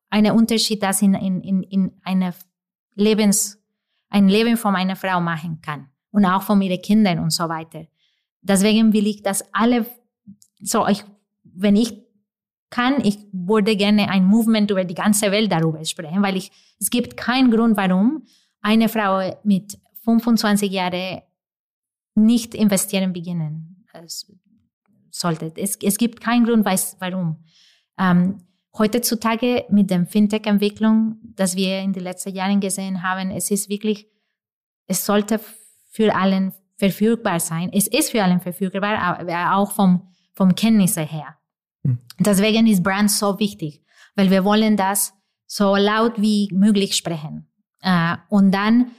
eine 0.09 0.33
Unterschied 0.33 0.83
das 0.83 1.03
in, 1.03 1.15
in, 1.15 1.43
in, 1.43 1.63
in 1.65 1.93
eine 2.03 2.33
Lebens, 2.95 3.63
ein 4.09 4.29
Leben 4.29 4.57
von 4.57 4.75
einer 4.75 4.97
Frau 4.97 5.21
machen 5.21 5.61
kann. 5.61 5.89
Und 6.11 6.25
auch 6.25 6.43
von 6.43 6.63
ihren 6.63 6.81
Kindern 6.81 7.19
und 7.19 7.31
so 7.31 7.49
weiter. 7.49 7.87
Deswegen 8.41 8.95
will 8.95 9.07
ich, 9.07 9.23
dass 9.23 9.45
alle, 9.53 9.85
so 10.59 10.87
ich, 10.87 11.05
wenn 11.45 11.77
ich 11.77 12.03
kann, 12.71 13.05
ich 13.05 13.19
würde 13.33 13.77
gerne 13.77 14.09
ein 14.09 14.25
Movement 14.25 14.71
über 14.71 14.85
die 14.85 14.95
ganze 14.95 15.31
Welt 15.31 15.53
darüber 15.53 15.85
sprechen, 15.85 16.23
weil 16.23 16.37
ich, 16.37 16.51
es 16.81 16.89
gibt 16.89 17.17
keinen 17.17 17.51
Grund, 17.51 17.77
warum 17.77 18.25
eine 18.61 18.89
Frau 18.89 19.39
mit 19.45 19.79
25 20.09 20.71
Jahren 20.71 21.21
nicht 22.15 22.55
investieren 22.55 23.13
beginnen 23.13 23.85
sollte. 25.11 25.53
Es, 25.57 25.77
es 25.77 25.99
gibt 25.99 26.21
keinen 26.21 26.45
Grund, 26.45 26.65
weiß, 26.65 26.97
warum. 27.01 27.45
Ähm, 27.99 28.43
heutzutage 28.77 29.67
mit 29.71 29.91
der 29.91 30.07
Fintech-Entwicklung, 30.07 31.19
das 31.37 31.57
wir 31.57 31.81
in 31.81 31.93
den 31.93 32.03
letzten 32.03 32.35
Jahren 32.35 32.61
gesehen 32.61 33.03
haben, 33.03 33.31
es 33.31 33.51
ist 33.51 33.69
wirklich, 33.69 34.07
es 34.87 35.05
sollte 35.05 35.41
für 35.91 36.15
allen 36.15 36.53
verfügbar 36.77 37.41
sein. 37.41 37.71
Es 37.73 37.89
ist 37.89 38.11
für 38.11 38.23
allen 38.23 38.41
verfügbar, 38.41 38.99
aber 38.99 39.57
auch 39.57 39.73
vom, 39.73 40.15
vom 40.35 40.55
Kenntnisse 40.55 41.03
her. 41.03 41.37
Mhm. 41.83 41.99
Deswegen 42.21 42.67
ist 42.67 42.83
Brand 42.83 43.11
so 43.11 43.39
wichtig, 43.39 43.83
weil 44.15 44.31
wir 44.31 44.45
wollen 44.45 44.77
das 44.77 45.13
so 45.47 45.77
laut 45.77 46.21
wie 46.21 46.49
möglich 46.53 46.95
sprechen. 46.95 47.49
Äh, 47.81 48.17
und 48.29 48.53
dann 48.53 48.93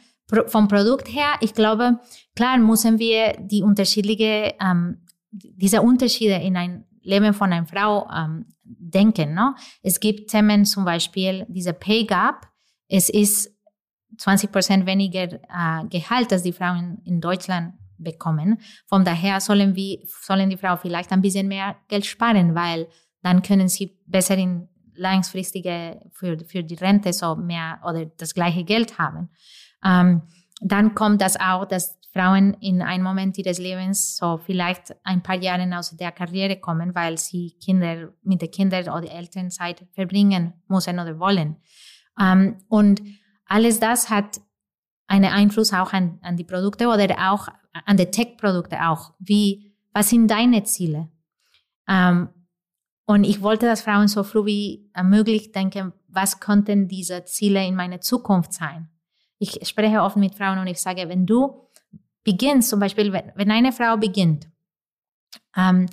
vom 0.47 0.67
Produkt 0.67 1.13
her, 1.13 1.35
ich 1.41 1.53
glaube, 1.53 1.99
klar 2.35 2.57
müssen 2.57 2.99
wir 2.99 3.33
die 3.39 3.63
unterschiedliche, 3.63 4.53
ähm, 4.61 5.05
diese 5.31 5.81
Unterschiede 5.81 6.35
in 6.35 6.55
ein 6.55 6.85
Leben 7.01 7.33
von 7.33 7.51
einer 7.51 7.65
Frau 7.65 8.07
ähm, 8.15 8.45
denken. 8.63 9.33
No? 9.33 9.55
Es 9.81 9.99
gibt 9.99 10.29
Themen, 10.29 10.65
zum 10.65 10.85
Beispiel 10.85 11.45
diese 11.49 11.73
Pay 11.73 12.05
Gap. 12.05 12.47
Es 12.87 13.09
ist 13.09 13.51
20 14.17 14.51
Prozent 14.51 14.85
weniger 14.85 15.23
äh, 15.23 15.85
Gehalt, 15.89 16.31
das 16.31 16.43
die 16.43 16.53
Frauen 16.53 17.01
in 17.05 17.21
Deutschland 17.21 17.73
bekommen. 17.97 18.59
Von 18.87 19.03
daher 19.03 19.39
sollen 19.41 19.75
wir, 19.75 19.99
sollen 20.05 20.49
die 20.49 20.57
Frauen 20.57 20.77
vielleicht 20.79 21.11
ein 21.11 21.21
bisschen 21.21 21.47
mehr 21.47 21.75
Geld 21.87 22.05
sparen, 22.05 22.55
weil 22.55 22.87
dann 23.21 23.41
können 23.41 23.67
sie 23.67 23.97
besser 24.05 24.37
in 24.37 24.69
langfristige 24.95 26.01
für, 26.11 26.37
für 26.45 26.63
die 26.63 26.75
Rente 26.75 27.13
so 27.13 27.35
mehr 27.35 27.79
oder 27.87 28.05
das 28.05 28.33
gleiche 28.33 28.63
Geld 28.63 28.99
haben. 28.99 29.29
Ähm, 29.83 30.23
dann 30.61 30.95
kommt 30.95 31.21
das 31.21 31.39
auch, 31.39 31.65
dass 31.65 31.99
Frauen 32.13 32.55
in 32.55 32.81
einem 32.81 33.03
Moment 33.03 33.37
ihres 33.37 33.59
Lebens 33.59 34.17
so 34.17 34.37
vielleicht 34.37 34.95
ein 35.03 35.21
paar 35.21 35.37
Jahre 35.37 35.77
aus 35.77 35.95
der 35.95 36.11
Karriere 36.11 36.59
kommen, 36.59 36.95
weil 36.95 37.17
sie 37.17 37.55
Kinder 37.63 38.09
mit 38.23 38.41
den 38.41 38.51
Kindern 38.51 38.89
oder 38.89 39.11
Elternzeit 39.11 39.85
verbringen 39.93 40.53
müssen 40.67 40.99
oder 40.99 41.19
wollen. 41.19 41.57
Ähm, 42.19 42.57
und 42.67 43.01
alles 43.45 43.79
das 43.79 44.09
hat 44.09 44.41
einen 45.07 45.31
Einfluss 45.31 45.73
auch 45.73 45.93
an, 45.93 46.19
an 46.21 46.35
die 46.35 46.43
Produkte 46.43 46.87
oder 46.87 47.31
auch 47.31 47.47
an 47.85 47.97
die 47.97 48.05
Tech-Produkte 48.05 48.87
auch. 48.87 49.13
Wie, 49.19 49.75
was 49.93 50.09
sind 50.09 50.27
deine 50.29 50.63
Ziele? 50.63 51.09
Ähm, 51.87 52.29
und 53.05 53.23
ich 53.23 53.41
wollte, 53.41 53.65
dass 53.65 53.81
Frauen 53.81 54.07
so 54.07 54.23
früh 54.23 54.45
wie 54.45 54.91
möglich 55.03 55.51
denken, 55.51 55.93
was 56.07 56.39
könnten 56.39 56.87
diese 56.87 57.25
Ziele 57.25 57.65
in 57.65 57.75
meiner 57.75 58.01
Zukunft 58.01 58.53
sein? 58.53 58.89
Ich 59.39 59.67
spreche 59.67 60.01
oft 60.01 60.17
mit 60.17 60.35
Frauen 60.35 60.59
und 60.59 60.67
ich 60.67 60.79
sage, 60.79 61.07
wenn 61.07 61.25
du 61.25 61.67
beginnst, 62.23 62.69
zum 62.69 62.79
Beispiel, 62.79 63.11
wenn, 63.11 63.51
eine 63.51 63.71
Frau 63.71 63.97
beginnt, 63.97 64.47
ähm, 65.55 65.87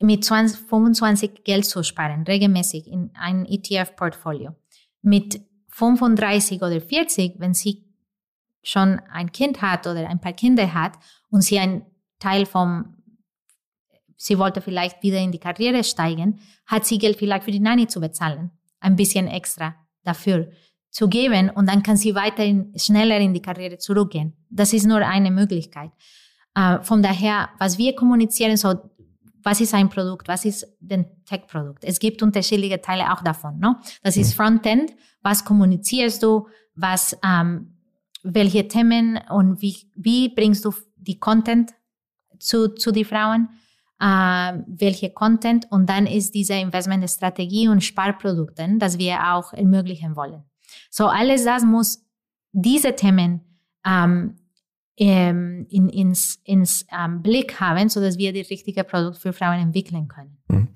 mit 0.00 0.24
20, 0.24 0.68
25 0.68 1.44
Geld 1.44 1.66
zu 1.66 1.82
sparen, 1.82 2.22
regelmäßig 2.22 2.86
in 2.86 3.10
ein 3.14 3.44
ETF-Portfolio, 3.46 4.54
mit 5.02 5.40
35 5.70 6.62
oder 6.62 6.80
40, 6.80 7.40
wenn 7.40 7.54
sie 7.54 7.84
schon 8.62 9.00
ein 9.10 9.32
Kind 9.32 9.60
hat 9.60 9.86
oder 9.86 10.08
ein 10.08 10.20
paar 10.20 10.32
Kinder 10.32 10.72
hat 10.72 10.92
und 11.30 11.42
sie 11.42 11.58
ein 11.58 11.84
Teil 12.18 12.46
vom, 12.46 12.96
sie 14.16 14.38
wollte 14.38 14.60
vielleicht 14.60 15.02
wieder 15.02 15.18
in 15.18 15.32
die 15.32 15.38
Karriere 15.38 15.84
steigen, 15.84 16.40
hat 16.66 16.86
sie 16.86 16.98
Geld 16.98 17.18
vielleicht 17.18 17.44
für 17.44 17.50
die 17.50 17.60
Nanny 17.60 17.86
zu 17.86 18.00
bezahlen, 18.00 18.50
ein 18.80 18.96
bisschen 18.96 19.26
extra 19.26 19.74
dafür 20.04 20.50
zu 20.94 21.08
geben 21.08 21.50
und 21.50 21.68
dann 21.68 21.82
kann 21.82 21.96
sie 21.96 22.14
weiter 22.14 22.44
schneller 22.76 23.18
in 23.18 23.34
die 23.34 23.42
Karriere 23.42 23.78
zurückgehen. 23.78 24.32
Das 24.48 24.72
ist 24.72 24.86
nur 24.86 24.98
eine 24.98 25.32
Möglichkeit. 25.32 25.90
Äh, 26.54 26.80
von 26.82 27.02
daher, 27.02 27.50
was 27.58 27.78
wir 27.78 27.96
kommunizieren, 27.96 28.56
so 28.56 28.74
was 29.42 29.60
ist 29.60 29.74
ein 29.74 29.88
Produkt, 29.88 30.28
was 30.28 30.44
ist 30.44 30.64
ein 30.88 31.04
Tech-Produkt. 31.26 31.82
Es 31.84 31.98
gibt 31.98 32.22
unterschiedliche 32.22 32.80
Teile 32.80 33.12
auch 33.12 33.22
davon. 33.22 33.58
No? 33.58 33.74
Das 34.04 34.16
ist 34.16 34.30
mhm. 34.30 34.42
Frontend, 34.42 34.92
was 35.20 35.44
kommunizierst 35.44 36.22
du, 36.22 36.46
was, 36.76 37.18
ähm, 37.24 37.76
welche 38.22 38.68
Themen 38.68 39.18
und 39.30 39.60
wie, 39.60 39.76
wie 39.96 40.28
bringst 40.28 40.64
du 40.64 40.72
die 40.96 41.18
Content 41.18 41.72
zu, 42.38 42.68
zu 42.68 42.92
die 42.92 43.04
Frauen, 43.04 43.48
äh, 43.98 44.62
welche 44.68 45.10
Content 45.10 45.66
und 45.72 45.90
dann 45.90 46.06
ist 46.06 46.36
diese 46.36 46.54
Investmentstrategie 46.54 47.66
und 47.66 47.82
Sparprodukten, 47.82 48.78
das 48.78 48.96
wir 48.96 49.34
auch 49.34 49.52
ermöglichen 49.52 50.14
wollen. 50.14 50.44
So 50.90 51.06
alles 51.06 51.44
das 51.44 51.64
muss 51.64 52.04
diese 52.52 52.94
Themen 52.94 53.40
ähm, 53.84 54.36
ähm, 54.96 55.66
in, 55.70 55.88
ins, 55.88 56.40
ins 56.44 56.86
ähm, 56.96 57.22
Blick 57.22 57.60
haben, 57.60 57.88
so 57.88 58.00
dass 58.00 58.16
wir 58.18 58.32
die 58.32 58.42
richtige 58.42 58.84
Produkt 58.84 59.18
für 59.18 59.32
Frauen 59.32 59.58
entwickeln 59.58 60.08
können. 60.08 60.38
Mhm. 60.48 60.68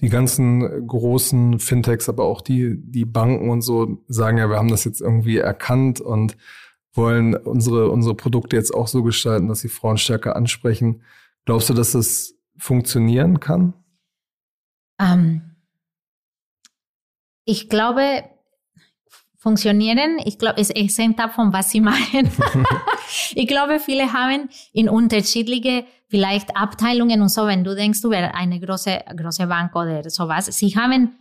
Die 0.00 0.08
ganzen 0.08 0.86
großen 0.86 1.58
Fintechs, 1.58 2.08
aber 2.08 2.24
auch 2.24 2.40
die, 2.40 2.74
die 2.78 3.04
Banken 3.04 3.50
und 3.50 3.60
so 3.60 4.02
sagen 4.08 4.38
ja, 4.38 4.48
wir 4.48 4.56
haben 4.56 4.70
das 4.70 4.84
jetzt 4.84 5.02
irgendwie 5.02 5.36
erkannt 5.36 6.00
und 6.00 6.38
wollen 6.94 7.34
unsere, 7.34 7.90
unsere 7.90 8.14
Produkte 8.14 8.56
jetzt 8.56 8.74
auch 8.74 8.88
so 8.88 9.02
gestalten, 9.02 9.48
dass 9.48 9.60
sie 9.60 9.68
Frauen 9.68 9.98
stärker 9.98 10.36
ansprechen. 10.36 11.02
Glaubst 11.44 11.68
du, 11.68 11.74
dass 11.74 11.92
das 11.92 12.34
funktionieren 12.56 13.40
kann? 13.40 13.74
Ähm, 14.98 15.56
ich 17.44 17.68
glaube, 17.68 18.24
funktionieren. 19.40 20.18
Ich 20.24 20.38
glaube, 20.38 20.60
es, 20.60 20.70
es 20.70 20.98
hängt 20.98 21.18
ab 21.18 21.34
von 21.34 21.52
was 21.52 21.70
sie 21.70 21.80
machen. 21.90 22.30
ich 23.34 23.48
glaube, 23.48 23.80
viele 23.80 24.12
haben 24.12 24.48
in 24.72 24.88
unterschiedliche 24.88 25.84
vielleicht 26.08 26.56
Abteilungen 26.56 27.22
und 27.22 27.30
so, 27.30 27.46
wenn 27.46 27.64
du 27.64 27.74
denkst 27.74 28.04
über 28.04 28.34
eine 28.34 28.60
große, 28.60 29.00
große 29.16 29.46
Bank 29.46 29.74
oder 29.74 30.08
sowas, 30.10 30.46
sie 30.46 30.76
haben, 30.76 31.16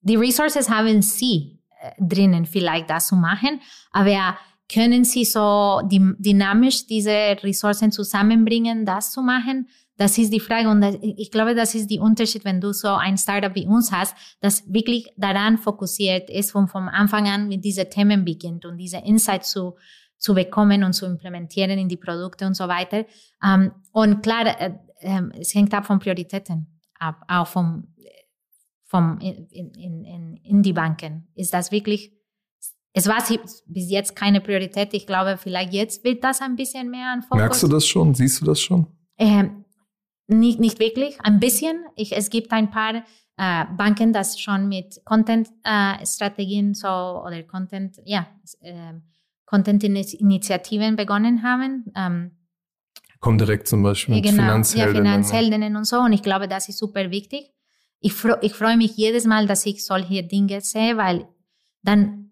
die 0.00 0.16
Resources 0.16 0.68
haben 0.68 1.00
sie 1.00 1.60
äh, 1.80 1.92
drinnen 1.98 2.44
vielleicht 2.44 2.90
das 2.90 3.06
zu 3.06 3.16
machen, 3.16 3.60
aber 3.92 4.36
können 4.72 5.04
sie 5.04 5.24
so 5.24 5.82
dynamisch 5.84 6.86
diese 6.86 7.36
Ressourcen 7.42 7.92
zusammenbringen, 7.92 8.86
das 8.86 9.12
zu 9.12 9.20
machen? 9.20 9.68
Das 9.96 10.16
ist 10.16 10.32
die 10.32 10.40
Frage 10.40 10.68
und 10.68 10.80
das, 10.80 10.96
ich 11.02 11.30
glaube, 11.30 11.54
das 11.54 11.74
ist 11.74 11.90
der 11.90 12.00
Unterschied, 12.00 12.44
wenn 12.44 12.60
du 12.60 12.72
so 12.72 12.88
ein 12.88 13.18
Startup 13.18 13.54
wie 13.54 13.66
uns 13.66 13.92
hast, 13.92 14.16
das 14.40 14.64
wirklich 14.72 15.12
daran 15.16 15.58
fokussiert 15.58 16.30
ist 16.30 16.54
und 16.54 16.68
vom 16.68 16.88
Anfang 16.88 17.28
an 17.28 17.48
mit 17.48 17.64
diesen 17.64 17.88
Themen 17.90 18.24
beginnt 18.24 18.64
und 18.64 18.78
diese 18.78 18.98
Insights 18.98 19.50
zu, 19.50 19.76
zu 20.18 20.34
bekommen 20.34 20.82
und 20.82 20.94
zu 20.94 21.04
implementieren 21.04 21.78
in 21.78 21.88
die 21.88 21.98
Produkte 21.98 22.46
und 22.46 22.54
so 22.54 22.68
weiter. 22.68 23.04
Um, 23.42 23.70
und 23.92 24.22
klar, 24.22 24.46
äh, 24.60 24.72
äh, 25.00 25.22
es 25.38 25.54
hängt 25.54 25.74
ab 25.74 25.86
von 25.86 25.98
Prioritäten 25.98 26.80
ab, 26.98 27.22
auch 27.28 27.46
vom, 27.46 27.88
vom 28.84 29.18
in, 29.20 29.46
in, 29.50 30.04
in, 30.04 30.36
in 30.36 30.62
die 30.62 30.72
Banken. 30.72 31.28
Ist 31.34 31.52
das 31.52 31.70
wirklich 31.70 32.12
es 32.94 33.06
war 33.06 33.22
bis 33.66 33.90
jetzt 33.90 34.14
keine 34.14 34.40
Priorität. 34.40 34.92
Ich 34.92 35.06
glaube, 35.06 35.38
vielleicht 35.38 35.72
jetzt 35.72 36.04
wird 36.04 36.22
das 36.22 36.40
ein 36.40 36.56
bisschen 36.56 36.90
mehr 36.90 37.12
an 37.12 37.22
Fokus. 37.22 37.38
Merkst 37.38 37.62
du 37.62 37.68
das 37.68 37.86
schon? 37.86 38.14
Siehst 38.14 38.40
du 38.42 38.44
das 38.44 38.60
schon? 38.60 38.86
Ähm, 39.16 39.64
nicht, 40.26 40.60
nicht 40.60 40.78
wirklich, 40.78 41.18
ein 41.22 41.40
bisschen. 41.40 41.84
Ich, 41.96 42.16
es 42.16 42.30
gibt 42.30 42.52
ein 42.52 42.70
paar 42.70 43.04
äh, 43.36 43.64
Banken, 43.76 44.12
das 44.12 44.38
schon 44.40 44.68
mit 44.68 45.00
Content-Strategien 45.04 46.72
äh, 46.72 46.74
so 46.74 46.88
oder 46.88 47.42
Content, 47.44 47.96
ja, 48.04 48.26
äh, 48.60 48.94
Content-Initiativen 49.46 50.96
begonnen 50.96 51.42
haben. 51.42 51.92
Ähm, 51.96 52.30
Kommt 53.20 53.40
direkt 53.40 53.68
zum 53.68 53.82
Beispiel 53.82 54.16
mit 54.16 54.24
genau, 54.24 54.42
Finanzheldinnen. 54.42 55.04
Ja, 55.04 55.12
Finanzheldinnen 55.12 55.76
und 55.76 55.84
so. 55.84 55.98
Und 56.00 56.12
ich 56.12 56.22
glaube, 56.22 56.48
das 56.48 56.68
ist 56.68 56.78
super 56.78 57.10
wichtig. 57.10 57.52
Ich, 58.00 58.14
fre 58.14 58.38
ich 58.42 58.54
freue 58.54 58.76
mich 58.76 58.96
jedes 58.96 59.26
Mal, 59.26 59.46
dass 59.46 59.64
ich 59.64 59.84
solche 59.84 60.24
Dinge 60.24 60.60
sehe, 60.60 60.96
weil 60.96 61.28
dann 61.82 62.30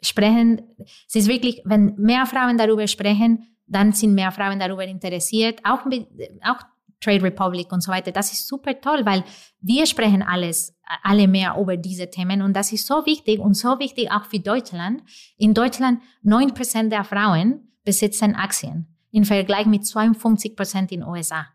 sprechen, 0.00 0.62
es 1.08 1.14
ist 1.14 1.28
wirklich, 1.28 1.62
wenn 1.64 1.94
mehr 1.96 2.26
Frauen 2.26 2.56
darüber 2.56 2.86
sprechen, 2.86 3.46
dann 3.66 3.92
sind 3.92 4.14
mehr 4.14 4.32
Frauen 4.32 4.58
darüber 4.58 4.84
interessiert, 4.84 5.60
auch, 5.64 5.80
auch 6.42 6.60
Trade 7.04 7.22
Republic 7.22 7.70
und 7.72 7.82
so 7.82 7.92
weiter. 7.92 8.12
Das 8.12 8.32
ist 8.32 8.48
super 8.48 8.80
toll, 8.80 9.04
weil 9.04 9.24
wir 9.60 9.86
sprechen 9.86 10.22
alles, 10.22 10.74
alle 11.02 11.28
mehr 11.28 11.56
über 11.60 11.76
diese 11.76 12.08
Themen 12.08 12.42
und 12.42 12.54
das 12.54 12.72
ist 12.72 12.86
so 12.86 13.04
wichtig 13.06 13.38
und 13.38 13.54
so 13.54 13.78
wichtig 13.78 14.10
auch 14.10 14.24
für 14.24 14.40
Deutschland. 14.40 15.02
In 15.36 15.52
Deutschland, 15.52 16.00
neun 16.22 16.54
Prozent 16.54 16.92
der 16.92 17.04
Frauen 17.04 17.68
besitzen 17.84 18.34
Aktien 18.34 18.86
im 19.10 19.24
Vergleich 19.24 19.66
mit 19.66 19.86
52 19.86 20.56
Prozent 20.56 20.90
in 20.92 21.00
den 21.00 21.08
USA. 21.08 21.46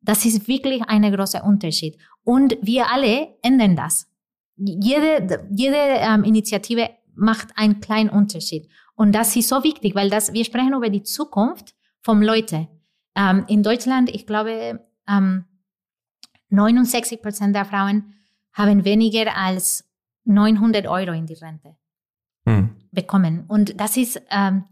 Das 0.00 0.24
ist 0.24 0.48
wirklich 0.48 0.82
ein 0.88 1.02
großer 1.12 1.44
Unterschied. 1.44 1.98
Und 2.24 2.56
wir 2.62 2.90
alle 2.90 3.36
ändern 3.42 3.76
das. 3.76 4.08
Jede, 4.56 5.46
jede 5.50 5.76
ähm, 5.76 6.24
Initiative 6.24 6.90
macht 7.14 7.48
einen 7.56 7.80
kleinen 7.80 8.08
Unterschied. 8.08 8.68
Und 8.94 9.12
das 9.12 9.36
ist 9.36 9.48
so 9.48 9.62
wichtig, 9.62 9.94
weil 9.94 10.10
das, 10.10 10.32
wir 10.32 10.44
sprechen 10.44 10.74
über 10.74 10.88
die 10.88 11.02
Zukunft 11.02 11.74
von 12.00 12.22
Leuten. 12.22 12.68
Ähm, 13.16 13.44
in 13.48 13.62
Deutschland, 13.62 14.10
ich 14.10 14.26
glaube, 14.26 14.80
ähm, 15.08 15.44
69 16.50 17.22
Prozent 17.22 17.56
der 17.56 17.64
Frauen 17.64 18.14
haben 18.52 18.84
weniger 18.84 19.36
als 19.36 19.84
900 20.24 20.86
Euro 20.86 21.12
in 21.12 21.26
die 21.26 21.34
Rente 21.34 21.76
hm. 22.46 22.70
bekommen. 22.92 23.44
Und 23.48 23.80
das 23.80 23.96
ist, 23.96 24.20
ähm, 24.30 24.64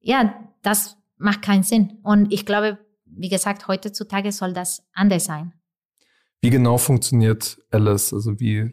ja, 0.00 0.34
das 0.62 0.96
macht 1.16 1.42
keinen 1.42 1.62
Sinn. 1.62 1.98
Und 2.02 2.32
ich 2.32 2.46
glaube, 2.46 2.78
wie 3.04 3.28
gesagt, 3.28 3.68
heutzutage 3.68 4.32
soll 4.32 4.52
das 4.52 4.82
anders 4.92 5.24
sein. 5.24 5.52
Wie 6.40 6.50
genau 6.50 6.78
funktioniert 6.78 7.58
Alice? 7.70 8.12
Also 8.12 8.38
wie 8.40 8.72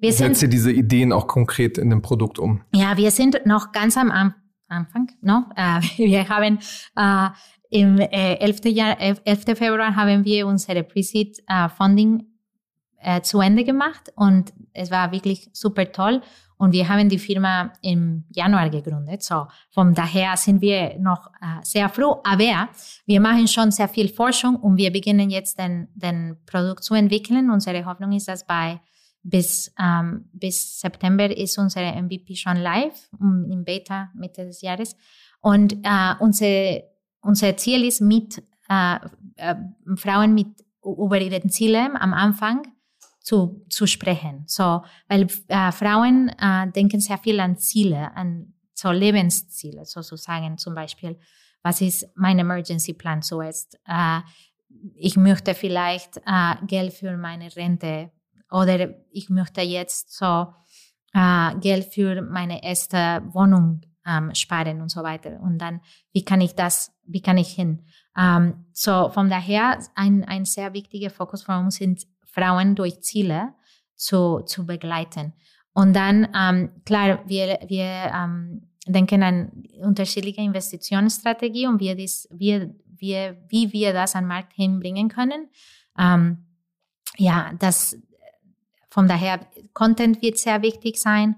wir 0.00 0.12
setzt 0.12 0.42
ihr 0.42 0.48
diese 0.48 0.72
Ideen 0.72 1.12
auch 1.12 1.26
konkret 1.26 1.76
in 1.76 1.90
dem 1.90 2.00
Produkt 2.00 2.38
um? 2.38 2.62
Ja, 2.74 2.96
wir 2.96 3.10
sind 3.10 3.44
noch 3.44 3.72
ganz 3.72 3.98
am 3.98 4.10
Anfang. 4.68 5.10
No? 5.20 5.44
Äh, 5.56 5.80
wir 5.98 6.28
haben 6.28 6.58
äh, 6.96 7.28
im 7.70 7.98
äh, 7.98 8.34
11. 8.34 8.66
Jahr, 8.66 9.00
11. 9.00 9.20
Februar 9.56 9.94
haben 9.94 10.24
wir 10.24 10.46
unsere 10.46 10.82
Pre-Seed 10.82 11.42
äh, 11.46 11.68
Funding 11.68 12.24
äh, 12.98 13.22
zu 13.22 13.40
Ende 13.40 13.64
gemacht 13.64 14.12
und 14.16 14.52
es 14.72 14.90
war 14.90 15.12
wirklich 15.12 15.48
super 15.52 15.90
toll. 15.90 16.20
Und 16.58 16.72
wir 16.72 16.86
haben 16.90 17.08
die 17.08 17.18
Firma 17.18 17.72
im 17.80 18.24
Januar 18.28 18.68
gegründet. 18.68 19.22
So, 19.22 19.46
von 19.70 19.94
daher 19.94 20.36
sind 20.36 20.60
wir 20.60 20.98
noch 20.98 21.28
äh, 21.40 21.62
sehr 21.62 21.88
froh. 21.88 22.20
Aber 22.22 22.68
wir 23.06 23.18
machen 23.18 23.48
schon 23.48 23.70
sehr 23.70 23.88
viel 23.88 24.08
Forschung 24.08 24.56
und 24.56 24.76
wir 24.76 24.92
beginnen 24.92 25.30
jetzt 25.30 25.58
den, 25.58 25.88
den 25.94 26.36
Produkt 26.44 26.84
zu 26.84 26.92
entwickeln. 26.92 27.50
Unsere 27.50 27.86
Hoffnung 27.86 28.12
ist, 28.12 28.28
dass 28.28 28.46
bei 28.46 28.78
bis, 29.22 29.72
ähm, 29.78 30.28
bis 30.34 30.80
September 30.80 31.34
ist 31.34 31.56
unsere 31.56 31.92
MVP 32.02 32.36
schon 32.36 32.58
live, 32.58 33.08
im 33.20 33.64
Beta 33.64 34.10
Mitte 34.14 34.44
des 34.44 34.60
Jahres. 34.60 34.94
Und 35.40 35.72
äh, 35.82 36.14
unser, 36.20 36.82
unser 37.22 37.56
Ziel 37.56 37.84
ist, 37.84 38.00
mit 38.00 38.42
äh, 38.68 38.96
äh, 39.36 39.54
Frauen 39.96 40.34
mit 40.34 40.48
über 40.82 41.20
ihre 41.20 41.40
Ziele 41.48 42.00
am 42.00 42.14
Anfang 42.14 42.62
zu, 43.20 43.64
zu 43.68 43.86
sprechen. 43.86 44.44
So, 44.46 44.82
weil 45.08 45.26
äh, 45.48 45.72
Frauen 45.72 46.30
äh, 46.30 46.70
denken 46.70 47.00
sehr 47.00 47.18
viel 47.18 47.40
an 47.40 47.58
Ziele, 47.58 48.14
an 48.16 48.54
so 48.74 48.90
Lebensziele 48.90 49.84
sozusagen. 49.84 50.56
Zum 50.56 50.74
Beispiel, 50.74 51.18
was 51.62 51.80
ist 51.80 52.08
mein 52.14 52.38
Emergency 52.38 52.94
Plan 52.94 53.22
zuerst? 53.22 53.78
Äh, 53.86 54.20
ich 54.94 55.16
möchte 55.16 55.54
vielleicht 55.54 56.16
äh, 56.18 56.54
Geld 56.66 56.94
für 56.94 57.16
meine 57.16 57.54
Rente 57.54 58.10
oder 58.50 58.94
ich 59.10 59.28
möchte 59.28 59.60
jetzt 59.60 60.16
so 60.16 60.46
äh, 61.12 61.54
Geld 61.60 61.92
für 61.92 62.22
meine 62.22 62.62
erste 62.62 63.22
Wohnung 63.32 63.82
ähm, 64.06 64.34
sparen 64.34 64.80
und 64.80 64.90
so 64.90 65.02
weiter. 65.02 65.40
Und 65.40 65.58
dann, 65.58 65.80
wie 66.12 66.24
kann 66.24 66.40
ich 66.40 66.54
das, 66.54 66.92
wie 67.04 67.22
kann 67.22 67.38
ich 67.38 67.48
hin? 67.48 67.84
Ähm, 68.16 68.66
so 68.72 69.10
von 69.10 69.28
daher 69.30 69.78
ein, 69.94 70.24
ein 70.24 70.44
sehr 70.44 70.72
wichtiger 70.72 71.10
Fokus 71.10 71.42
von 71.42 71.64
uns 71.64 71.76
sind 71.76 72.06
Frauen 72.24 72.74
durch 72.74 73.00
Ziele 73.00 73.54
zu, 73.94 74.40
zu 74.40 74.66
begleiten. 74.66 75.32
Und 75.72 75.94
dann, 75.94 76.28
ähm, 76.34 76.70
klar, 76.84 77.22
wir, 77.26 77.60
wir 77.66 78.12
ähm, 78.14 78.70
denken 78.86 79.22
an 79.22 79.64
unterschiedliche 79.82 80.40
Investitionsstrategien 80.40 81.70
und 81.70 81.80
wie, 81.80 81.94
das, 81.94 82.28
wie, 82.32 82.68
wie, 82.86 83.32
wie 83.48 83.72
wir 83.72 83.92
das 83.92 84.14
an 84.14 84.24
den 84.24 84.28
Markt 84.28 84.52
hinbringen 84.54 85.08
können. 85.08 85.48
Ähm, 85.98 86.46
ja, 87.16 87.52
das, 87.58 87.96
von 88.88 89.06
daher, 89.06 89.46
Content 89.72 90.20
wird 90.22 90.38
sehr 90.38 90.62
wichtig 90.62 90.98
sein, 90.98 91.36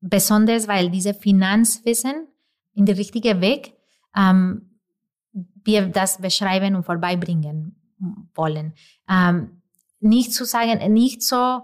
besonders 0.00 0.66
weil 0.68 0.90
diese 0.90 1.14
Finanzwissen 1.14 2.26
in 2.74 2.86
der 2.86 2.96
richtigen 2.96 3.40
Weg 3.40 3.74
ähm, 4.16 4.70
wir 5.64 5.88
das 5.88 6.20
beschreiben 6.20 6.74
und 6.74 6.84
vorbeibringen 6.84 7.76
wollen. 8.34 8.72
Ähm, 9.08 9.62
nicht 10.00 10.32
zu 10.32 10.44
sagen, 10.44 10.92
nicht 10.92 11.22
so 11.22 11.62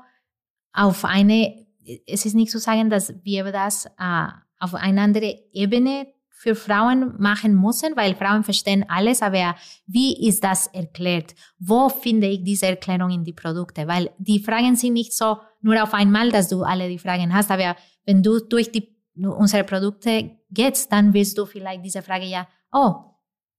auf 0.72 1.04
eine, 1.04 1.66
es 2.06 2.26
ist 2.26 2.34
nicht 2.34 2.50
zu 2.50 2.58
sagen, 2.58 2.90
dass 2.90 3.14
wir 3.22 3.50
das 3.50 3.86
äh, 3.98 4.28
auf 4.58 4.74
eine 4.74 5.00
andere 5.00 5.34
Ebene 5.52 6.08
für 6.28 6.54
Frauen 6.54 7.14
machen 7.18 7.58
müssen, 7.58 7.96
weil 7.96 8.14
Frauen 8.14 8.44
verstehen 8.44 8.84
alles, 8.88 9.22
aber 9.22 9.56
wie 9.86 10.28
ist 10.28 10.44
das 10.44 10.66
erklärt? 10.66 11.34
Wo 11.58 11.88
finde 11.88 12.26
ich 12.26 12.44
diese 12.44 12.66
Erklärung 12.66 13.10
in 13.10 13.24
die 13.24 13.32
Produkte? 13.32 13.88
Weil 13.88 14.10
die 14.18 14.40
Fragen 14.40 14.76
sind 14.76 14.92
nicht 14.92 15.14
so 15.14 15.38
nur 15.62 15.82
auf 15.82 15.94
einmal, 15.94 16.30
dass 16.30 16.48
du 16.48 16.62
alle 16.62 16.88
die 16.88 16.98
Fragen 16.98 17.32
hast, 17.32 17.50
aber 17.50 17.74
wenn 18.06 18.22
du 18.22 18.40
durch 18.40 18.72
die, 18.72 18.96
unsere 19.16 19.64
Produkte 19.64 20.30
gehst, 20.50 20.92
dann 20.92 21.12
wirst 21.12 21.36
du 21.36 21.44
vielleicht 21.44 21.84
diese 21.84 22.02
Frage 22.02 22.24
ja, 22.24 22.48
oh, 22.72 22.94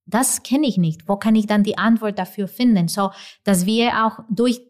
das 0.05 0.41
kenne 0.41 0.67
ich 0.67 0.77
nicht. 0.77 1.07
Wo 1.07 1.17
kann 1.17 1.36
ich 1.36 1.47
dann 1.47 1.63
die 1.63 1.77
Antwort 1.77 2.17
dafür 2.17 2.47
finden? 2.47 2.88
So, 2.88 3.12
dass 3.43 3.65
wir 3.65 4.05
auch 4.05 4.19
durch 4.29 4.62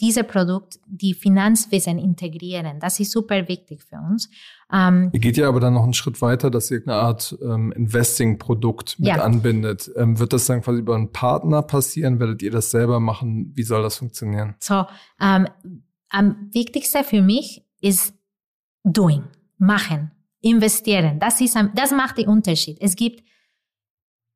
diese 0.00 0.24
Produkt 0.24 0.78
die 0.86 1.14
Finanzwesen 1.14 1.98
integrieren. 1.98 2.78
Das 2.80 3.00
ist 3.00 3.12
super 3.12 3.48
wichtig 3.48 3.82
für 3.82 3.96
uns. 3.96 4.28
Ähm, 4.70 5.10
ihr 5.12 5.20
geht 5.20 5.36
ja 5.38 5.48
aber 5.48 5.58
dann 5.58 5.74
noch 5.74 5.84
einen 5.84 5.94
Schritt 5.94 6.20
weiter, 6.20 6.50
dass 6.50 6.70
ihr 6.70 6.82
eine 6.84 6.96
Art 6.96 7.36
ähm, 7.40 7.72
Investing-Produkt 7.72 8.98
mit 8.98 9.08
ja. 9.08 9.22
anbindet. 9.22 9.90
Ähm, 9.96 10.18
wird 10.18 10.32
das 10.32 10.46
dann 10.46 10.60
quasi 10.60 10.80
über 10.80 10.94
einen 10.94 11.12
Partner 11.12 11.62
passieren? 11.62 12.20
Werdet 12.20 12.42
ihr 12.42 12.50
das 12.50 12.70
selber 12.70 13.00
machen? 13.00 13.52
Wie 13.54 13.62
soll 13.62 13.82
das 13.82 13.96
funktionieren? 13.96 14.54
So, 14.58 14.84
ähm, 15.20 15.48
am 16.10 16.50
wichtigsten 16.52 17.02
für 17.04 17.22
mich 17.22 17.64
ist 17.80 18.14
doing, 18.86 19.24
machen, 19.58 20.12
investieren. 20.40 21.18
Das 21.18 21.40
ist, 21.40 21.56
das 21.74 21.90
macht 21.90 22.18
den 22.18 22.28
Unterschied. 22.28 22.78
Es 22.80 22.94
gibt 22.94 23.22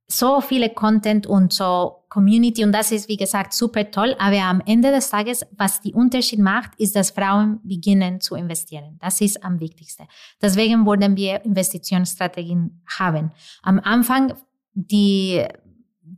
so 0.08 0.40
viele 0.40 0.70
Content 0.70 1.26
und 1.26 1.52
so 1.52 2.04
Community 2.08 2.64
und 2.64 2.72
das 2.72 2.90
ist, 2.90 3.08
wie 3.08 3.16
gesagt, 3.16 3.52
super 3.52 3.88
toll. 3.92 4.16
Aber 4.18 4.42
am 4.42 4.60
Ende 4.66 4.90
des 4.90 5.08
Tages, 5.10 5.46
was 5.56 5.80
die 5.80 5.94
Unterschied 5.94 6.40
macht, 6.40 6.72
ist, 6.78 6.96
dass 6.96 7.12
Frauen 7.12 7.60
beginnen 7.62 8.20
zu 8.20 8.34
investieren. 8.34 8.98
Das 9.00 9.20
ist 9.20 9.44
am 9.44 9.60
wichtigsten. 9.60 10.08
Deswegen 10.42 10.84
wollen 10.84 11.16
wir 11.16 11.44
Investitionsstrategien 11.44 12.82
haben. 12.98 13.30
Am 13.62 13.78
Anfang, 13.78 14.34
die, 14.74 15.46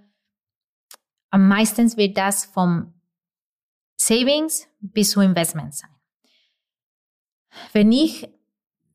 am 1.31 1.48
meisten 1.48 1.96
wird 1.96 2.16
das 2.16 2.44
vom 2.44 2.92
Savings 3.96 4.68
bis 4.81 5.11
zu 5.11 5.20
Investment 5.20 5.74
sein. 5.74 5.90
Wenn 7.72 7.92
ich, 7.92 8.28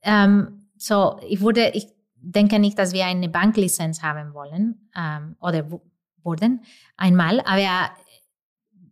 ähm, 0.04 0.70
so, 0.78 1.20
ich 1.28 1.42
würde, 1.42 1.72
ich 1.74 1.88
denke 2.16 2.60
nicht, 2.60 2.78
dass 2.78 2.94
wir 2.94 3.06
eine 3.06 3.30
Banklizenz 3.30 4.02
haben 4.04 4.34
wollen 4.34 4.90
ähm, 4.96 5.36
oder 5.40 5.68
wurden 6.24 6.62
einmal, 6.96 7.42
aber 7.42 7.92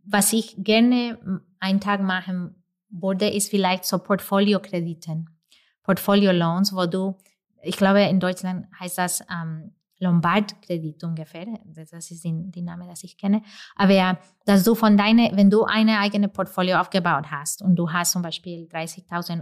was 0.06 0.34
ich 0.34 0.56
gerne 0.58 1.42
einen 1.60 1.82
Tag 1.82 2.02
machen 2.02 2.64
würde, 2.90 3.28
ist 3.30 3.50
vielleicht 3.50 3.86
so 3.86 3.98
Portfolio-Krediten, 3.98 5.30
Portfolio-Loans, 5.84 6.74
wo 6.76 6.86
du 6.86 7.18
ich 7.66 7.78
glaube, 7.78 8.02
in 8.04 8.20
Deutschland 8.20 8.68
heißt 8.80 8.98
das 8.98 9.22
ähm, 9.22 9.74
Lombard-Kredit 10.00 11.04
ungefähr. 11.04 11.46
Das 11.66 12.12
ist 12.12 12.24
die, 12.24 12.62
Name, 12.62 12.88
das 12.88 13.04
ich 13.04 13.18
kenne. 13.18 13.42
Aber 13.76 14.18
dass 14.46 14.64
du 14.64 14.76
von 14.76 14.98
deine, 14.98 15.32
wenn 15.34 15.50
du 15.50 15.64
eine 15.64 16.00
eigene 16.00 16.30
Portfolio 16.30 16.78
aufgebaut 16.78 17.32
hast 17.32 17.62
und 17.62 17.76
du 17.76 17.92
hast 17.92 18.12
zum 18.12 18.22
Beispiel 18.22 18.68
30.000 18.72 19.42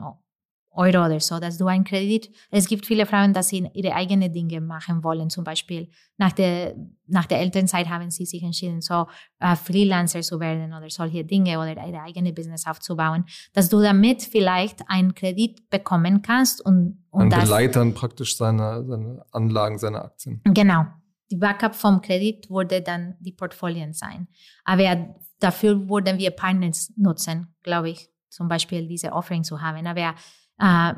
Euro 0.75 1.05
oder 1.05 1.19
so, 1.19 1.39
dass 1.39 1.57
du 1.57 1.67
einen 1.67 1.83
Kredit, 1.83 2.31
es 2.49 2.67
gibt 2.67 2.85
viele 2.85 3.05
Frauen, 3.05 3.33
dass 3.33 3.49
sie 3.49 3.69
ihre 3.73 3.93
eigenen 3.93 4.33
Dinge 4.33 4.61
machen 4.61 5.03
wollen. 5.03 5.29
Zum 5.29 5.43
Beispiel 5.43 5.89
nach 6.17 6.31
der, 6.31 6.75
nach 7.07 7.25
der 7.25 7.39
Elternzeit 7.39 7.89
haben 7.89 8.09
sie 8.09 8.25
sich 8.25 8.43
entschieden, 8.43 8.81
so 8.81 9.07
uh, 9.43 9.55
Freelancer 9.55 10.21
zu 10.21 10.39
werden 10.39 10.73
oder 10.73 10.89
solche 10.89 11.23
Dinge 11.23 11.59
oder 11.59 11.71
ihre 11.85 12.01
eigene 12.01 12.33
Business 12.33 12.65
aufzubauen, 12.65 13.25
dass 13.53 13.69
du 13.69 13.81
damit 13.81 14.23
vielleicht 14.23 14.81
einen 14.87 15.13
Kredit 15.13 15.69
bekommen 15.69 16.21
kannst 16.21 16.65
und, 16.65 17.03
und 17.11 17.31
das. 17.31 17.43
Beleitern 17.45 17.93
praktisch 17.93 18.37
seine, 18.37 18.83
seine 18.85 19.25
Anlagen, 19.31 19.77
seine 19.77 20.03
Aktien. 20.03 20.41
Genau. 20.43 20.85
Die 21.31 21.37
Backup 21.37 21.73
vom 21.73 22.01
Kredit 22.01 22.49
würde 22.49 22.81
dann 22.81 23.15
die 23.19 23.31
Portfolien 23.31 23.93
sein. 23.93 24.27
Aber 24.65 25.15
dafür 25.39 25.89
würden 25.89 26.17
wir 26.17 26.31
Partners 26.31 26.91
nutzen, 26.95 27.55
glaube 27.63 27.89
ich, 27.89 28.09
zum 28.29 28.47
Beispiel 28.47 28.87
diese 28.87 29.13
Offering 29.13 29.43
zu 29.43 29.61
haben. 29.61 29.85
Aber 29.87 30.15
äh, 30.63 30.93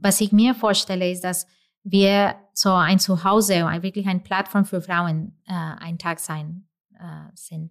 was 0.00 0.20
ich 0.20 0.30
mir 0.30 0.54
vorstelle, 0.54 1.10
ist, 1.10 1.24
dass 1.24 1.46
wir 1.82 2.36
so 2.54 2.70
ein 2.70 2.98
Zuhause, 2.98 3.54
wirklich 3.80 4.06
eine 4.06 4.20
Plattform 4.20 4.64
für 4.64 4.80
Frauen 4.80 5.36
äh, 5.46 5.52
ein 5.52 5.98
Tag 5.98 6.20
sein 6.20 6.68
äh, 6.94 7.30
sind. 7.34 7.70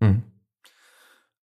Hm. 0.00 0.22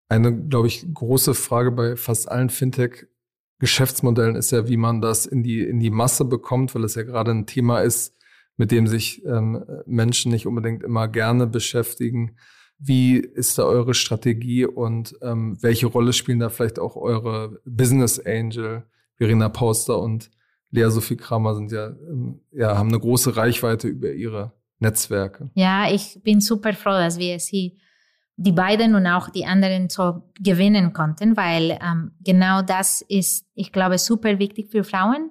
Eine, 0.08 0.36
glaube 0.46 0.68
ich, 0.68 0.86
große 0.92 1.34
Frage 1.34 1.72
bei 1.72 1.96
fast 1.96 2.30
allen 2.30 2.50
Fintech-Geschäftsmodellen 2.50 4.36
ist 4.36 4.52
ja, 4.52 4.68
wie 4.68 4.76
man 4.76 5.00
das 5.00 5.26
in 5.26 5.42
die, 5.42 5.60
in 5.60 5.80
die 5.80 5.90
Masse 5.90 6.24
bekommt, 6.24 6.74
weil 6.74 6.84
es 6.84 6.94
ja 6.94 7.02
gerade 7.02 7.30
ein 7.30 7.46
Thema 7.46 7.80
ist, 7.80 8.14
mit 8.56 8.70
dem 8.70 8.86
sich 8.86 9.24
ähm, 9.24 9.64
Menschen 9.86 10.30
nicht 10.30 10.46
unbedingt 10.46 10.82
immer 10.82 11.08
gerne 11.08 11.46
beschäftigen. 11.46 12.36
Wie 12.78 13.16
ist 13.16 13.58
da 13.58 13.64
eure 13.64 13.94
Strategie 13.94 14.66
und 14.66 15.16
ähm, 15.22 15.56
welche 15.62 15.86
Rolle 15.86 16.12
spielen 16.12 16.40
da 16.40 16.50
vielleicht 16.50 16.78
auch 16.78 16.96
eure 16.96 17.60
Business 17.64 18.18
Angel, 18.18 18.84
Verena 19.16 19.48
Pauster 19.48 19.98
und 19.98 20.30
Lea 20.70 20.88
Sophie 20.90 21.16
Kramer 21.16 21.54
sind 21.54 21.70
ja, 21.70 21.88
ähm, 21.88 22.40
ja, 22.50 22.76
haben 22.76 22.88
eine 22.88 22.98
große 22.98 23.36
Reichweite 23.36 23.88
über 23.88 24.12
ihre 24.12 24.52
Netzwerke. 24.78 25.50
Ja, 25.54 25.90
ich 25.90 26.20
bin 26.22 26.40
super 26.40 26.72
froh, 26.72 26.90
dass 26.90 27.18
wir 27.18 27.38
sie, 27.38 27.78
die 28.36 28.52
beiden 28.52 28.94
und 28.94 29.06
auch 29.06 29.28
die 29.28 29.44
anderen 29.44 29.88
so 29.90 30.22
gewinnen 30.40 30.92
konnten, 30.92 31.36
weil 31.36 31.78
ähm, 31.82 32.12
genau 32.20 32.62
das 32.62 33.02
ist, 33.02 33.46
ich 33.54 33.70
glaube, 33.70 33.98
super 33.98 34.38
wichtig 34.38 34.70
für 34.70 34.84
Frauen, 34.84 35.30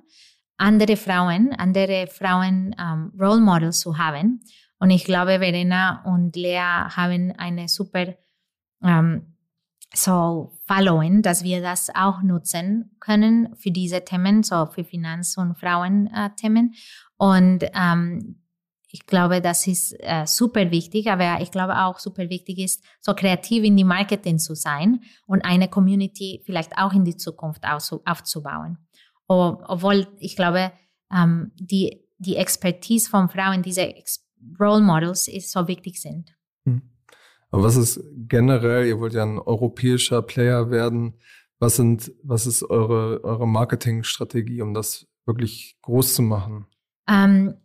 andere 0.57 0.95
Frauen, 0.95 1.51
andere 1.57 2.07
Frauen 2.07 2.75
ähm, 2.79 3.11
Role 3.19 3.41
Models 3.41 3.79
zu 3.79 3.97
haben. 3.97 4.41
Und 4.79 4.91
ich 4.91 5.03
glaube, 5.03 5.39
Verena 5.39 6.03
und 6.05 6.35
Lea 6.35 6.59
haben 6.95 7.33
eine 7.37 7.67
super 7.67 8.13
ähm, 8.83 9.30
so 9.93 10.57
Following, 10.67 11.21
dass 11.21 11.43
wir 11.43 11.61
das 11.61 11.89
auch 11.93 12.21
nutzen 12.21 12.95
können 12.99 13.55
für 13.55 13.71
diese 13.71 14.05
Themen, 14.05 14.43
so 14.43 14.67
für 14.67 14.83
Finanz- 14.83 15.37
und 15.37 15.57
Frauenthemen. 15.57 16.73
Und 17.17 17.65
ähm, 17.73 18.41
ich 18.93 19.05
glaube, 19.05 19.41
das 19.41 19.67
ist 19.67 19.93
äh, 19.99 20.25
super 20.25 20.71
wichtig, 20.71 21.09
aber 21.09 21.41
ich 21.41 21.51
glaube 21.51 21.77
auch 21.77 21.99
super 21.99 22.29
wichtig 22.29 22.59
ist, 22.59 22.83
so 22.99 23.13
kreativ 23.13 23.63
in 23.63 23.77
die 23.77 23.83
Marketing 23.83 24.37
zu 24.37 24.53
sein 24.55 25.01
und 25.25 25.43
eine 25.45 25.69
Community 25.69 26.41
vielleicht 26.45 26.77
auch 26.77 26.93
in 26.93 27.05
die 27.05 27.15
Zukunft 27.15 27.63
aufzubauen. 27.65 28.77
Obwohl 29.27 30.07
ich 30.19 30.35
glaube, 30.35 30.73
ähm, 31.13 31.51
die, 31.55 32.01
die 32.17 32.35
Expertise 32.35 33.09
von 33.09 33.29
Frauen, 33.29 33.61
diese 33.61 33.93
Role 34.59 34.81
Models, 34.81 35.27
ist 35.29 35.51
so 35.51 35.67
wichtig 35.67 36.01
sind. 36.01 36.35
Hm. 36.65 36.81
Aber 37.51 37.63
was 37.63 37.75
ist 37.75 38.01
generell, 38.27 38.87
ihr 38.87 38.99
wollt 38.99 39.13
ja 39.13 39.23
ein 39.23 39.37
europäischer 39.37 40.21
Player 40.21 40.71
werden, 40.71 41.15
was 41.59 41.75
sind, 41.75 42.11
was 42.23 42.47
ist 42.47 42.63
eure, 42.63 43.23
eure 43.23 43.47
Marketingstrategie, 43.47 44.61
um 44.61 44.73
das 44.73 45.07
wirklich 45.25 45.77
groß 45.83 46.15
zu 46.15 46.21
machen? 46.23 46.65
Ähm, 47.07 47.55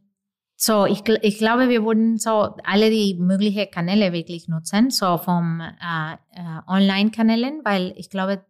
so, 0.56 0.86
ich, 0.86 1.02
ich 1.22 1.38
glaube, 1.38 1.68
wir 1.68 1.84
würden 1.84 2.18
so 2.18 2.56
alle 2.64 2.90
die 2.90 3.14
möglichen 3.14 3.70
Kanäle 3.70 4.12
wirklich 4.12 4.48
nutzen, 4.48 4.90
so 4.90 5.18
vom 5.18 5.60
äh, 5.60 6.14
äh, 6.32 6.60
Online-Kanälen, 6.66 7.60
weil 7.64 7.94
ich 7.96 8.10
glaube, 8.10 8.44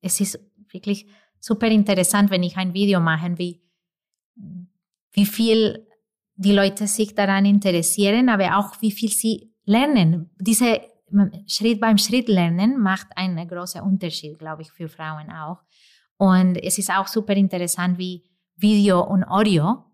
es 0.00 0.20
ist 0.20 0.38
wirklich 0.70 1.06
super 1.40 1.68
interessant, 1.68 2.30
wenn 2.30 2.42
ich 2.42 2.56
ein 2.56 2.74
Video 2.74 3.00
mache, 3.00 3.38
wie, 3.38 3.62
wie 5.12 5.26
viel 5.26 5.86
die 6.36 6.52
Leute 6.52 6.86
sich 6.86 7.14
daran 7.14 7.46
interessieren, 7.46 8.28
aber 8.28 8.58
auch 8.58 8.80
wie 8.80 8.92
viel 8.92 9.10
sie 9.10 9.47
lernen. 9.68 10.30
Diese 10.40 10.80
Schritt 11.46 11.80
beim 11.80 11.98
Schritt 11.98 12.28
lernen 12.28 12.78
macht 12.80 13.08
einen 13.16 13.46
großen 13.46 13.82
Unterschied, 13.82 14.38
glaube 14.38 14.62
ich, 14.62 14.72
für 14.72 14.88
Frauen 14.88 15.30
auch. 15.30 15.58
Und 16.16 16.56
es 16.56 16.78
ist 16.78 16.90
auch 16.90 17.06
super 17.06 17.34
interessant, 17.34 17.98
wie 17.98 18.24
Video 18.56 19.00
und 19.02 19.24
Audio 19.24 19.84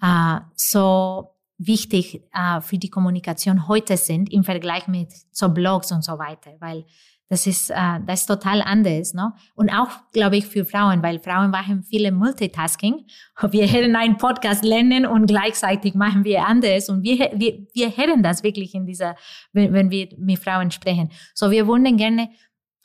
äh, 0.00 0.38
so 0.54 1.30
wichtig 1.58 2.22
äh, 2.32 2.60
für 2.60 2.78
die 2.78 2.90
Kommunikation 2.90 3.66
heute 3.66 3.96
sind 3.96 4.32
im 4.32 4.44
Vergleich 4.44 4.86
mit 4.88 5.12
so 5.32 5.48
Blogs 5.48 5.90
und 5.90 6.04
so 6.04 6.18
weiter, 6.18 6.52
weil 6.60 6.84
das 7.28 7.46
ist, 7.46 7.70
äh, 7.70 8.00
das 8.06 8.20
ist 8.20 8.26
total 8.26 8.60
anders. 8.62 9.14
Ne? 9.14 9.32
Und 9.54 9.70
auch, 9.70 9.88
glaube 10.12 10.36
ich, 10.36 10.46
für 10.46 10.64
Frauen, 10.64 11.02
weil 11.02 11.18
Frauen 11.20 11.50
machen 11.50 11.82
viele 11.82 12.12
Multitasking. 12.12 13.06
Wir 13.50 13.70
hören 13.70 13.96
einen 13.96 14.18
Podcast 14.18 14.62
lernen 14.62 15.06
und 15.06 15.26
gleichzeitig 15.26 15.94
machen 15.94 16.24
wir 16.24 16.46
anders. 16.46 16.88
Und 16.88 17.02
wir, 17.02 17.30
wir, 17.34 17.66
wir 17.72 17.96
hören 17.96 18.22
das 18.22 18.42
wirklich 18.42 18.74
in 18.74 18.86
dieser, 18.86 19.16
wenn, 19.52 19.72
wenn 19.72 19.90
wir 19.90 20.08
mit 20.18 20.38
Frauen 20.38 20.70
sprechen. 20.70 21.10
So, 21.34 21.50
wir 21.50 21.66
wollen 21.66 21.96
gerne 21.96 22.30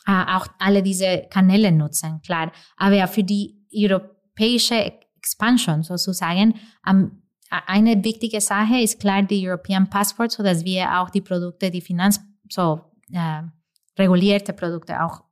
äh, 0.07 0.11
auch 0.11 0.47
alle 0.57 0.81
diese 0.81 1.27
Kanäle 1.29 1.71
nutzen, 1.71 2.21
klar. 2.25 2.51
Aber 2.77 3.07
für 3.07 3.23
die 3.23 3.55
europäische 3.73 4.93
Expansion 5.17 5.83
sozusagen, 5.83 6.55
ähm, 6.87 7.23
eine 7.49 8.03
wichtige 8.03 8.41
Sache 8.41 8.79
ist 8.79 8.99
klar 8.99 9.23
die 9.23 9.47
European 9.47 9.89
Passport, 9.89 10.31
so 10.31 10.43
dass 10.43 10.63
wir 10.63 10.99
auch 10.99 11.09
die 11.09 11.21
Produkte, 11.21 11.71
die 11.71 11.81
Finanz, 11.81 12.19
so, 12.47 12.81
äh, 13.11 13.41
regulierte 13.99 14.53
Produkte 14.53 15.03
auch 15.03 15.23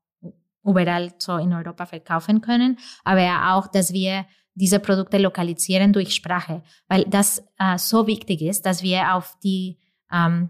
überall 0.64 1.14
so 1.18 1.38
in 1.38 1.54
Europa 1.54 1.86
verkaufen 1.86 2.42
können, 2.42 2.78
aber 3.04 3.56
auch, 3.56 3.68
dass 3.68 3.94
wir 3.94 4.26
diese 4.54 4.80
Produkte 4.80 5.18
lokalisieren 5.18 5.94
durch 5.94 6.14
Sprache, 6.14 6.64
weil 6.88 7.06
das 7.06 7.44
äh, 7.60 7.78
so 7.78 8.08
wichtig 8.08 8.42
ist, 8.42 8.66
dass 8.66 8.82
wir 8.82 9.14
auf 9.16 9.38
die 9.44 9.78
ähm, 10.12 10.50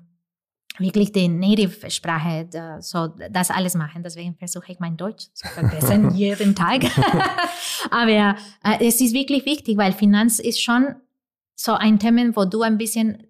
wirklich 0.79 1.11
die 1.11 1.27
Native-Sprache 1.27 2.47
so 2.79 3.07
das 3.31 3.51
alles 3.51 3.75
machen. 3.75 4.03
Deswegen 4.03 4.35
versuche 4.35 4.71
ich 4.71 4.79
mein 4.79 4.95
Deutsch 4.95 5.27
zu 5.33 5.47
verbessern 5.47 6.11
jeden 6.15 6.55
Tag. 6.55 6.83
aber 7.91 8.35
äh, 8.63 8.87
es 8.87 9.01
ist 9.01 9.13
wirklich 9.13 9.45
wichtig, 9.45 9.77
weil 9.77 9.91
Finanz 9.91 10.39
ist 10.39 10.61
schon 10.61 10.95
so 11.55 11.73
ein 11.73 11.99
Thema, 11.99 12.35
wo 12.35 12.45
du 12.45 12.61
ein 12.61 12.77
bisschen 12.77 13.26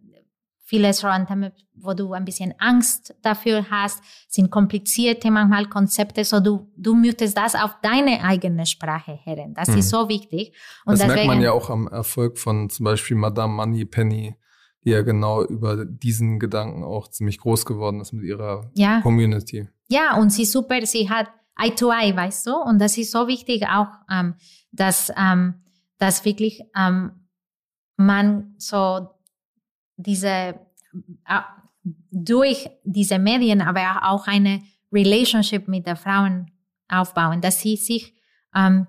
viele 0.67 0.89
Restaurants, 0.89 1.31
wo 1.75 1.93
du 1.93 2.11
ein 2.11 2.25
bisschen 2.25 2.53
Angst 2.59 3.15
dafür 3.21 3.65
hast, 3.71 4.03
sind 4.27 4.51
komplizierte 4.51 5.31
manchmal 5.31 5.67
Konzepte, 5.67 6.25
so 6.25 6.41
du, 6.41 6.69
du 6.75 6.93
möchtest 6.93 7.37
das 7.37 7.55
auf 7.55 7.77
deine 7.81 8.21
eigene 8.21 8.65
Sprache 8.65 9.17
hören. 9.23 9.53
Das 9.53 9.69
hm. 9.69 9.77
ist 9.77 9.89
so 9.89 10.09
wichtig. 10.09 10.53
Und 10.85 10.99
das 10.99 11.07
merkt 11.07 11.25
man 11.25 11.41
ja 11.41 11.53
auch 11.53 11.69
am 11.69 11.87
Erfolg 11.87 12.37
von 12.37 12.69
zum 12.69 12.83
Beispiel 12.83 13.15
Madame 13.15 13.53
Money 13.53 13.85
Penny, 13.85 14.35
die 14.83 14.89
ja 14.89 15.03
genau 15.03 15.41
über 15.45 15.85
diesen 15.85 16.37
Gedanken 16.37 16.83
auch 16.83 17.07
ziemlich 17.07 17.37
groß 17.37 17.65
geworden 17.65 18.01
ist 18.01 18.11
mit 18.11 18.25
ihrer 18.25 18.69
ja. 18.75 18.99
Community. 19.01 19.69
Ja, 19.87 20.17
und 20.17 20.31
sie 20.31 20.43
ist 20.43 20.51
super, 20.51 20.85
sie 20.85 21.09
hat 21.09 21.27
Eye 21.57 21.73
to 21.73 21.91
Eye, 21.91 22.13
weißt 22.13 22.45
du? 22.45 22.55
Und 22.55 22.79
das 22.79 22.97
ist 22.97 23.11
so 23.11 23.29
wichtig 23.29 23.65
auch, 23.69 23.87
ähm, 24.11 24.35
dass, 24.73 25.13
ähm, 25.17 25.63
dass 25.97 26.25
wirklich 26.25 26.61
ähm, 26.75 27.11
man 27.95 28.53
so 28.57 29.16
diese, 29.97 30.55
äh, 31.25 31.41
durch 32.11 32.69
diese 32.83 33.19
Medien, 33.19 33.61
aber 33.61 34.03
auch 34.03 34.27
eine 34.27 34.61
Relationship 34.91 35.67
mit 35.67 35.85
der 35.85 35.95
Frauen 35.95 36.51
aufbauen, 36.87 37.41
dass 37.41 37.59
sie 37.59 37.75
sich 37.75 38.13
ähm, 38.55 38.87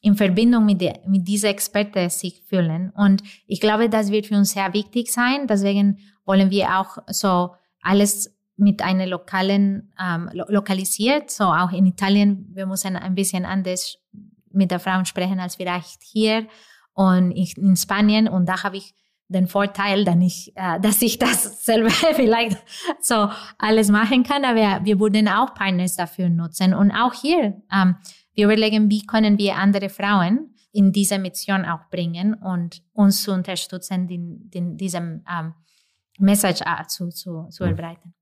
in 0.00 0.14
Verbindung 0.14 0.64
mit, 0.64 0.80
der, 0.80 1.00
mit 1.06 1.26
dieser 1.28 1.48
Experte 1.48 2.08
sich 2.08 2.42
fühlen. 2.48 2.90
Und 2.90 3.22
ich 3.46 3.60
glaube, 3.60 3.88
das 3.88 4.10
wird 4.10 4.26
für 4.26 4.36
uns 4.36 4.52
sehr 4.52 4.72
wichtig 4.72 5.12
sein. 5.12 5.46
Deswegen 5.46 5.98
wollen 6.24 6.50
wir 6.50 6.78
auch 6.78 6.98
so 7.08 7.50
alles 7.82 8.34
mit 8.56 8.82
einer 8.82 9.06
lokalen, 9.06 9.92
ähm, 9.98 10.30
lo 10.32 10.44
lokalisiert, 10.48 11.30
so 11.30 11.44
auch 11.44 11.72
in 11.72 11.86
Italien, 11.86 12.46
wir 12.52 12.66
müssen 12.66 12.96
ein 12.96 13.14
bisschen 13.14 13.44
anders 13.44 13.98
mit 14.52 14.70
der 14.70 14.80
Frauen 14.80 15.06
sprechen 15.06 15.40
als 15.40 15.56
vielleicht 15.56 16.02
hier 16.02 16.46
und 16.92 17.32
in 17.32 17.76
Spanien. 17.76 18.28
Und 18.28 18.46
da 18.46 18.62
habe 18.62 18.76
ich 18.76 18.94
den 19.30 19.46
Vorteil, 19.46 20.04
dass 20.04 20.16
ich, 20.20 20.52
äh, 20.56 20.80
dass 20.80 21.00
ich 21.02 21.18
das 21.18 21.64
selber 21.64 21.90
vielleicht 22.14 22.58
so 23.00 23.30
alles 23.58 23.88
machen 23.88 24.24
kann, 24.24 24.44
aber 24.44 24.84
wir 24.84 25.00
würden 25.00 25.28
auch 25.28 25.54
Partners 25.54 25.96
dafür 25.96 26.28
nutzen. 26.28 26.74
Und 26.74 26.90
auch 26.90 27.14
hier, 27.14 27.62
ähm, 27.72 27.96
wir 28.34 28.46
überlegen, 28.46 28.90
wie 28.90 29.06
können 29.06 29.38
wir 29.38 29.56
andere 29.56 29.88
Frauen 29.88 30.54
in 30.72 30.92
diese 30.92 31.18
Mission 31.18 31.64
auch 31.64 31.88
bringen 31.90 32.34
und 32.34 32.82
uns 32.92 33.22
zu 33.22 33.32
unterstützen, 33.32 34.06
den, 34.06 34.50
den, 34.50 34.76
diesem 34.76 35.24
ähm, 35.28 35.54
Message 36.18 36.60
äh, 36.62 36.86
zu, 36.86 37.08
zu, 37.08 37.48
zu 37.50 37.64
verbreiten. 37.64 38.14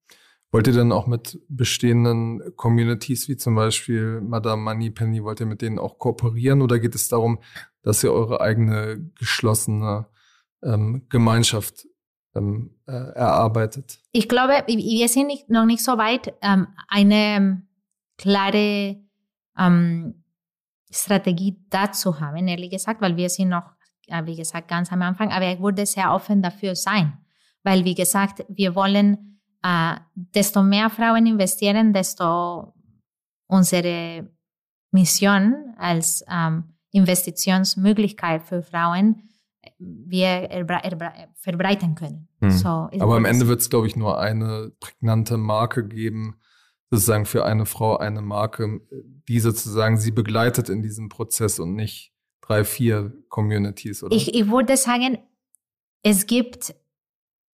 Wollt 0.51 0.67
ihr 0.67 0.73
dann 0.73 0.93
auch 0.93 1.07
mit 1.07 1.39
bestehenden 1.49 2.41
Communities 2.57 3.29
wie 3.29 3.37
zum 3.37 3.55
Beispiel 3.55 4.23
Madame 4.23 4.63
Money 4.63 4.91
Penny, 4.91 5.23
wollt 5.23 5.41
ihr 5.41 5.47
mit 5.47 5.61
denen 5.61 5.79
auch 5.79 5.99
kooperieren 5.99 6.63
oder 6.63 6.79
geht 6.79 6.95
es 6.95 7.09
darum, 7.09 7.39
dass 7.83 8.03
ihr 8.03 8.13
eure 8.13 8.41
eigene 8.41 9.11
geschlossene 9.19 10.07
ähm, 10.63 11.07
Gemeinschaft 11.09 11.87
ähm, 12.35 12.75
äh, 12.87 12.93
erarbeitet? 12.93 14.01
Ich 14.13 14.29
glaube, 14.29 14.65
wir 14.67 15.09
sind 15.09 15.29
nicht, 15.29 15.49
noch 15.49 15.65
nicht 15.65 15.85
so 15.85 15.99
weit, 15.99 16.35
ähm, 16.43 16.69
eine 16.89 17.63
klare 18.17 18.97
ähm, 19.59 20.25
Strategie 20.91 21.59
dazu 21.71 22.21
haben, 22.21 22.49
ehrlich 22.49 22.71
gesagt, 22.71 23.01
weil 23.01 23.17
wir 23.17 23.29
sind 23.29 23.51
noch, 23.51 23.71
äh, 24.07 24.25
wie 24.25 24.37
gesagt, 24.37 24.69
ganz 24.69 24.91
am 24.93 25.03
Anfang, 25.03 25.31
aber 25.31 25.53
ich 25.53 25.61
würde 25.61 25.87
sehr 25.87 26.13
offen 26.13 26.43
dafür 26.43 26.75
sein, 26.75 27.19
weil, 27.63 27.85
wie 27.85 27.95
gesagt, 27.95 28.45
wir 28.49 28.75
wollen, 28.75 29.41
äh, 29.63 29.97
desto 30.15 30.63
mehr 30.63 30.89
Frauen 30.91 31.27
investieren, 31.27 31.93
desto 31.93 32.75
unsere 33.47 34.31
Mission 34.91 35.75
als 35.77 36.25
ähm, 36.31 36.75
Investitionsmöglichkeit 36.93 38.43
für 38.43 38.63
Frauen 38.63 39.29
wir 39.79 40.49
verbreiten 41.35 41.95
können. 41.95 42.29
Hm. 42.41 42.51
So, 42.51 42.69
Aber 42.69 43.17
am 43.17 43.25
Ende 43.25 43.49
wird 43.49 43.61
es, 43.61 43.71
glaube 43.71 43.87
ich, 43.87 43.97
nur 43.97 44.19
eine 44.19 44.73
prägnante 44.81 45.37
Marke 45.37 45.87
geben, 45.87 46.37
sozusagen 46.91 47.27
für 47.27 47.45
eine 47.45 47.67
Frau 47.67 47.97
eine 47.97 48.23
Marke, 48.23 48.81
die 49.29 49.41
sozusagen 49.41 49.99
sie 49.99 50.11
begleitet 50.11 50.69
in 50.69 50.83
diesem 50.83 51.09
Prozess 51.09 51.59
und 51.59 51.75
nicht 51.75 52.13
drei, 52.41 52.65
vier 52.65 53.13
Communities, 53.29 54.03
oder? 54.03 54.17
Ich, 54.17 54.35
ich 54.35 54.51
würde 54.51 54.77
sagen, 54.77 55.19
es 56.03 56.27
gibt, 56.27 56.75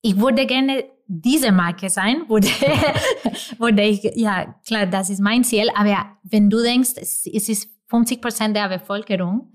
ich 0.02 0.18
würde 0.18 0.46
gerne 0.46 0.84
diese 1.06 1.52
Marke 1.52 1.90
sein, 1.90 2.28
würde, 2.28 2.46
würde 3.58 3.82
ich, 3.82 4.02
ja, 4.14 4.54
klar, 4.66 4.86
das 4.86 5.10
ist 5.10 5.20
mein 5.20 5.44
Ziel, 5.44 5.68
aber 5.74 6.06
wenn 6.22 6.48
du 6.48 6.62
denkst, 6.62 6.92
es, 6.96 7.26
ist 7.26 7.68
50 7.88 8.22
Prozent 8.22 8.56
der 8.56 8.68
Bevölkerung, 8.68 9.52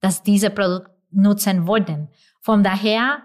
dass 0.00 0.22
diese 0.22 0.50
Produkte 0.50 0.97
nutzen 1.10 1.66
würden. 1.66 2.08
Von 2.40 2.62
daher, 2.62 3.22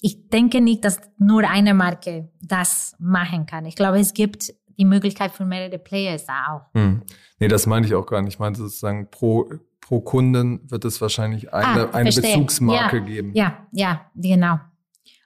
ich 0.00 0.28
denke 0.28 0.60
nicht, 0.60 0.84
dass 0.84 1.00
nur 1.18 1.48
eine 1.48 1.74
Marke 1.74 2.30
das 2.40 2.94
machen 2.98 3.46
kann. 3.46 3.64
Ich 3.66 3.76
glaube, 3.76 4.00
es 4.00 4.14
gibt 4.14 4.52
die 4.78 4.84
Möglichkeit 4.84 5.32
für 5.32 5.44
mehrere 5.44 5.78
Players 5.78 6.26
da 6.26 6.46
auch. 6.48 6.74
Hm. 6.74 7.02
Nee, 7.38 7.48
das 7.48 7.66
meine 7.66 7.86
ich 7.86 7.94
auch 7.94 8.06
gar 8.06 8.22
nicht. 8.22 8.34
Ich 8.34 8.38
meine 8.38 8.56
sozusagen 8.56 9.10
pro, 9.10 9.50
pro 9.80 10.00
Kunden 10.00 10.70
wird 10.70 10.84
es 10.84 11.00
wahrscheinlich 11.00 11.52
eine, 11.52 11.88
ah, 11.88 11.90
eine 11.92 12.10
Bezugsmarke 12.10 12.98
ja, 12.98 13.02
geben. 13.04 13.32
Ja, 13.34 13.66
ja, 13.72 14.10
genau. 14.14 14.58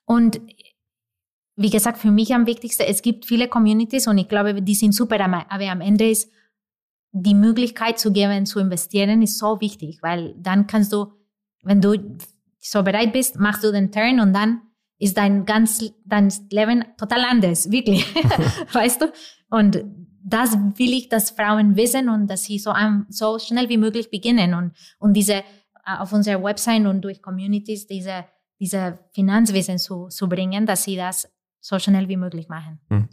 Und 0.04 0.40
wie 1.56 1.70
gesagt, 1.70 1.98
für 1.98 2.10
mich 2.10 2.34
am 2.34 2.46
wichtigsten, 2.46 2.84
es 2.86 3.00
gibt 3.00 3.24
viele 3.24 3.48
Communities 3.48 4.06
und 4.06 4.18
ich 4.18 4.28
glaube, 4.28 4.60
die 4.60 4.74
sind 4.74 4.92
super, 4.92 5.18
aber 5.20 5.70
am 5.70 5.80
Ende 5.80 6.10
ist 6.10 6.30
die 7.12 7.34
Möglichkeit 7.34 7.98
zu 7.98 8.12
geben, 8.12 8.44
zu 8.44 8.58
investieren, 8.58 9.22
ist 9.22 9.38
so 9.38 9.60
wichtig, 9.60 10.00
weil 10.02 10.34
dann 10.38 10.66
kannst 10.66 10.92
du, 10.92 11.12
wenn 11.66 11.80
du 11.80 12.18
so 12.60 12.82
bereit 12.82 13.12
bist, 13.12 13.38
machst 13.38 13.64
du 13.64 13.72
den 13.72 13.90
Turn 13.92 14.20
und 14.20 14.32
dann 14.32 14.62
ist 14.98 15.16
dein 15.16 15.44
ganz, 15.44 15.84
dein 16.04 16.32
Leben 16.50 16.84
total 16.96 17.24
anders, 17.24 17.70
wirklich. 17.70 18.06
weißt 18.72 19.02
du? 19.02 19.12
Und 19.50 19.84
das 20.24 20.56
will 20.76 20.92
ich, 20.92 21.08
dass 21.08 21.30
Frauen 21.30 21.76
wissen 21.76 22.08
und 22.08 22.28
dass 22.28 22.44
sie 22.44 22.58
so, 22.58 22.72
so 23.08 23.38
schnell 23.38 23.68
wie 23.68 23.76
möglich 23.76 24.10
beginnen 24.10 24.54
und, 24.54 24.72
und 24.98 25.12
diese, 25.12 25.34
äh, 25.34 25.42
auf 25.98 26.12
unserer 26.12 26.42
Website 26.42 26.86
und 26.86 27.02
durch 27.02 27.22
Communities 27.22 27.86
diese, 27.86 28.24
diese 28.58 28.98
Finanzwissen 29.12 29.78
zu, 29.78 30.08
zu 30.08 30.28
bringen, 30.28 30.66
dass 30.66 30.84
sie 30.84 30.96
das 30.96 31.28
so 31.60 31.78
schnell 31.78 32.08
wie 32.08 32.16
möglich 32.16 32.48
machen. 32.48 32.80
Hm. 32.88 33.08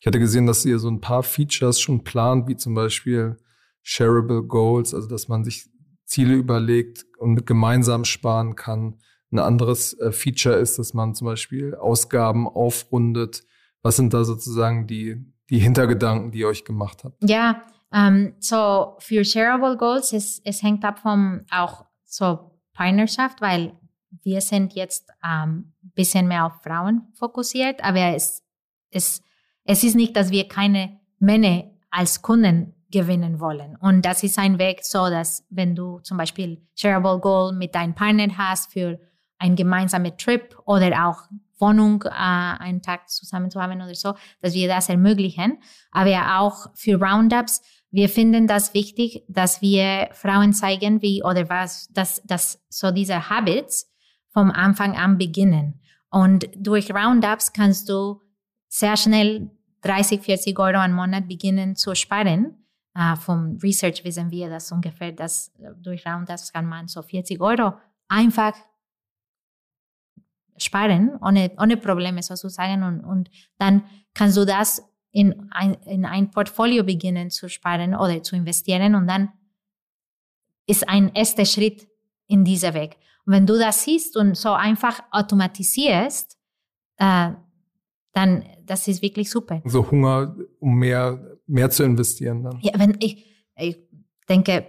Ich 0.00 0.06
hatte 0.06 0.18
gesehen, 0.18 0.46
dass 0.46 0.64
ihr 0.64 0.78
so 0.78 0.88
ein 0.88 1.00
paar 1.00 1.22
Features 1.22 1.80
schon 1.80 2.04
plant, 2.04 2.46
wie 2.48 2.56
zum 2.56 2.74
Beispiel 2.74 3.36
Shareable 3.82 4.42
Goals, 4.44 4.94
also 4.94 5.08
dass 5.08 5.28
man 5.28 5.44
sich 5.44 5.66
Ziele 6.12 6.34
überlegt 6.34 7.06
und 7.18 7.46
gemeinsam 7.46 8.04
sparen 8.04 8.54
kann. 8.54 8.98
Ein 9.30 9.38
anderes 9.38 9.98
äh, 9.98 10.12
Feature 10.12 10.56
ist, 10.56 10.78
dass 10.78 10.92
man 10.92 11.14
zum 11.14 11.26
Beispiel 11.26 11.74
Ausgaben 11.74 12.46
aufrundet. 12.46 13.44
Was 13.80 13.96
sind 13.96 14.12
da 14.12 14.22
sozusagen 14.24 14.86
die, 14.86 15.24
die 15.48 15.58
Hintergedanken, 15.58 16.30
die 16.30 16.40
ihr 16.40 16.48
euch 16.48 16.66
gemacht 16.66 17.02
habt? 17.02 17.16
Ja, 17.24 17.62
um, 17.90 17.98
ähm, 17.98 18.34
so 18.40 18.94
für 18.98 19.24
Shareable 19.24 19.78
Goals, 19.78 20.12
es, 20.12 20.42
es 20.44 20.62
hängt 20.62 20.84
ab 20.84 20.98
vom 20.98 21.46
auch 21.50 21.86
so 22.04 22.58
Partnerschaft, 22.74 23.40
weil 23.40 23.72
wir 24.22 24.42
sind 24.42 24.74
jetzt 24.74 25.08
ähm, 25.24 25.72
bisschen 25.94 26.28
mehr 26.28 26.44
auf 26.44 26.62
Frauen 26.62 27.08
fokussiert, 27.14 27.82
aber 27.82 28.14
es, 28.14 28.42
es, 28.90 29.22
es 29.64 29.82
ist 29.82 29.96
nicht, 29.96 30.14
dass 30.14 30.30
wir 30.30 30.46
keine 30.46 31.00
Männer 31.18 31.70
als 31.90 32.20
Kunden 32.20 32.74
gewinnen 32.92 33.40
wollen. 33.40 33.76
Und 33.76 34.04
das 34.04 34.22
ist 34.22 34.38
ein 34.38 34.58
Weg 34.58 34.84
so, 34.84 35.08
dass 35.10 35.44
wenn 35.50 35.74
du 35.74 35.98
zum 36.00 36.18
Beispiel 36.18 36.62
Shareable 36.76 37.18
Goal 37.18 37.52
mit 37.52 37.74
deinem 37.74 37.94
Partner 37.94 38.28
hast 38.36 38.72
für 38.72 39.00
ein 39.38 39.56
gemeinsamer 39.56 40.16
Trip 40.16 40.56
oder 40.66 41.08
auch 41.08 41.22
Wohnung 41.58 42.02
äh, 42.02 42.08
einen 42.10 42.82
Tag 42.82 43.08
zusammen 43.08 43.50
zu 43.50 43.60
haben 43.60 43.80
oder 43.80 43.94
so, 43.94 44.14
dass 44.40 44.54
wir 44.54 44.68
das 44.68 44.88
ermöglichen. 44.88 45.58
Aber 45.90 46.38
auch 46.38 46.66
für 46.74 47.00
Roundups, 47.00 47.62
wir 47.90 48.08
finden 48.08 48.46
das 48.46 48.74
wichtig, 48.74 49.24
dass 49.28 49.62
wir 49.62 50.08
Frauen 50.12 50.52
zeigen, 50.52 51.02
wie 51.02 51.22
oder 51.22 51.48
was, 51.48 51.88
dass, 51.92 52.22
dass 52.24 52.60
so 52.68 52.90
diese 52.90 53.30
Habits 53.30 53.90
vom 54.30 54.50
Anfang 54.50 54.96
an 54.96 55.18
beginnen. 55.18 55.80
Und 56.10 56.48
durch 56.56 56.92
Roundups 56.92 57.52
kannst 57.52 57.88
du 57.88 58.20
sehr 58.68 58.96
schnell 58.96 59.50
30, 59.82 60.20
40 60.22 60.58
Euro 60.58 60.78
am 60.78 60.92
Monat 60.92 61.28
beginnen 61.28 61.76
zu 61.76 61.94
sparen. 61.94 62.61
Uh, 62.94 63.16
vom 63.16 63.56
Research 63.62 64.04
wissen 64.04 64.30
wir, 64.30 64.50
dass 64.50 64.70
ungefähr 64.70 65.12
das, 65.12 65.50
durch 65.80 66.06
Roundups 66.06 66.52
kann 66.52 66.66
man 66.66 66.88
so 66.88 67.00
40 67.00 67.40
Euro 67.40 67.72
einfach 68.08 68.52
sparen, 70.58 71.18
ohne, 71.22 71.52
ohne 71.58 71.78
Probleme 71.78 72.22
sozusagen. 72.22 72.82
Und, 72.82 73.00
und 73.00 73.30
dann 73.58 73.84
kannst 74.14 74.36
du 74.36 74.44
das 74.44 74.82
in 75.10 75.50
ein, 75.52 75.74
in 75.84 76.04
ein 76.04 76.30
Portfolio 76.30 76.84
beginnen 76.84 77.30
zu 77.30 77.48
sparen 77.48 77.94
oder 77.94 78.22
zu 78.22 78.36
investieren. 78.36 78.94
Und 78.94 79.06
dann 79.06 79.32
ist 80.66 80.88
ein 80.88 81.14
erster 81.14 81.44
Schritt 81.44 81.88
in 82.26 82.44
dieser 82.44 82.74
Weg. 82.74 82.96
Und 83.24 83.34
wenn 83.34 83.46
du 83.46 83.58
das 83.58 83.84
siehst 83.84 84.16
und 84.16 84.36
so 84.36 84.52
einfach 84.52 85.02
automatisierst, 85.10 86.38
äh, 86.96 87.30
dann 88.12 88.44
das 88.64 88.88
ist 88.88 89.02
wirklich 89.02 89.30
super. 89.30 89.60
So 89.64 89.90
Hunger, 89.90 90.34
um 90.60 90.74
mehr, 90.76 91.31
mehr 91.46 91.70
zu 91.70 91.82
investieren 91.82 92.42
dann. 92.42 92.58
Ja, 92.60 92.72
wenn 92.76 92.96
ich, 93.00 93.26
ich 93.56 93.78
denke, 94.28 94.66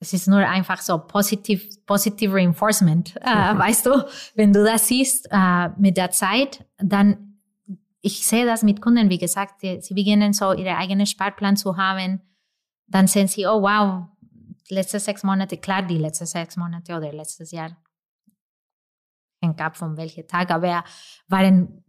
es 0.00 0.14
ist 0.14 0.28
nur 0.28 0.38
einfach 0.38 0.80
so 0.80 0.98
positiv, 0.98 1.68
positive 1.84 2.34
Reinforcement, 2.34 3.16
äh, 3.16 3.24
weißt 3.24 3.86
du? 3.86 4.04
Wenn 4.34 4.52
du 4.52 4.64
das 4.64 4.88
siehst 4.88 5.28
äh, 5.30 5.68
mit 5.76 5.96
der 5.96 6.10
Zeit, 6.10 6.64
dann, 6.78 7.38
ich 8.00 8.26
sehe 8.26 8.46
das 8.46 8.62
mit 8.62 8.80
Kunden, 8.80 9.10
wie 9.10 9.18
gesagt, 9.18 9.62
die, 9.62 9.80
sie 9.82 9.94
beginnen 9.94 10.32
so 10.32 10.54
ihre 10.54 10.76
eigene 10.76 11.06
Sparplan 11.06 11.56
zu 11.56 11.76
haben, 11.76 12.22
dann 12.86 13.06
sehen 13.06 13.28
sie, 13.28 13.46
oh 13.46 13.60
wow, 13.60 14.06
letzte 14.70 14.98
sechs 14.98 15.22
Monate, 15.22 15.58
klar, 15.58 15.82
die 15.82 15.98
letzten 15.98 16.26
sechs 16.26 16.56
Monate 16.56 16.96
oder 16.96 17.12
letztes 17.12 17.50
Jahr, 17.50 17.76
hängt 19.42 19.60
ab 19.60 19.76
von 19.76 19.96
welchem 19.96 20.26
Tag, 20.26 20.50
aber 20.50 20.84
waren 21.28 21.84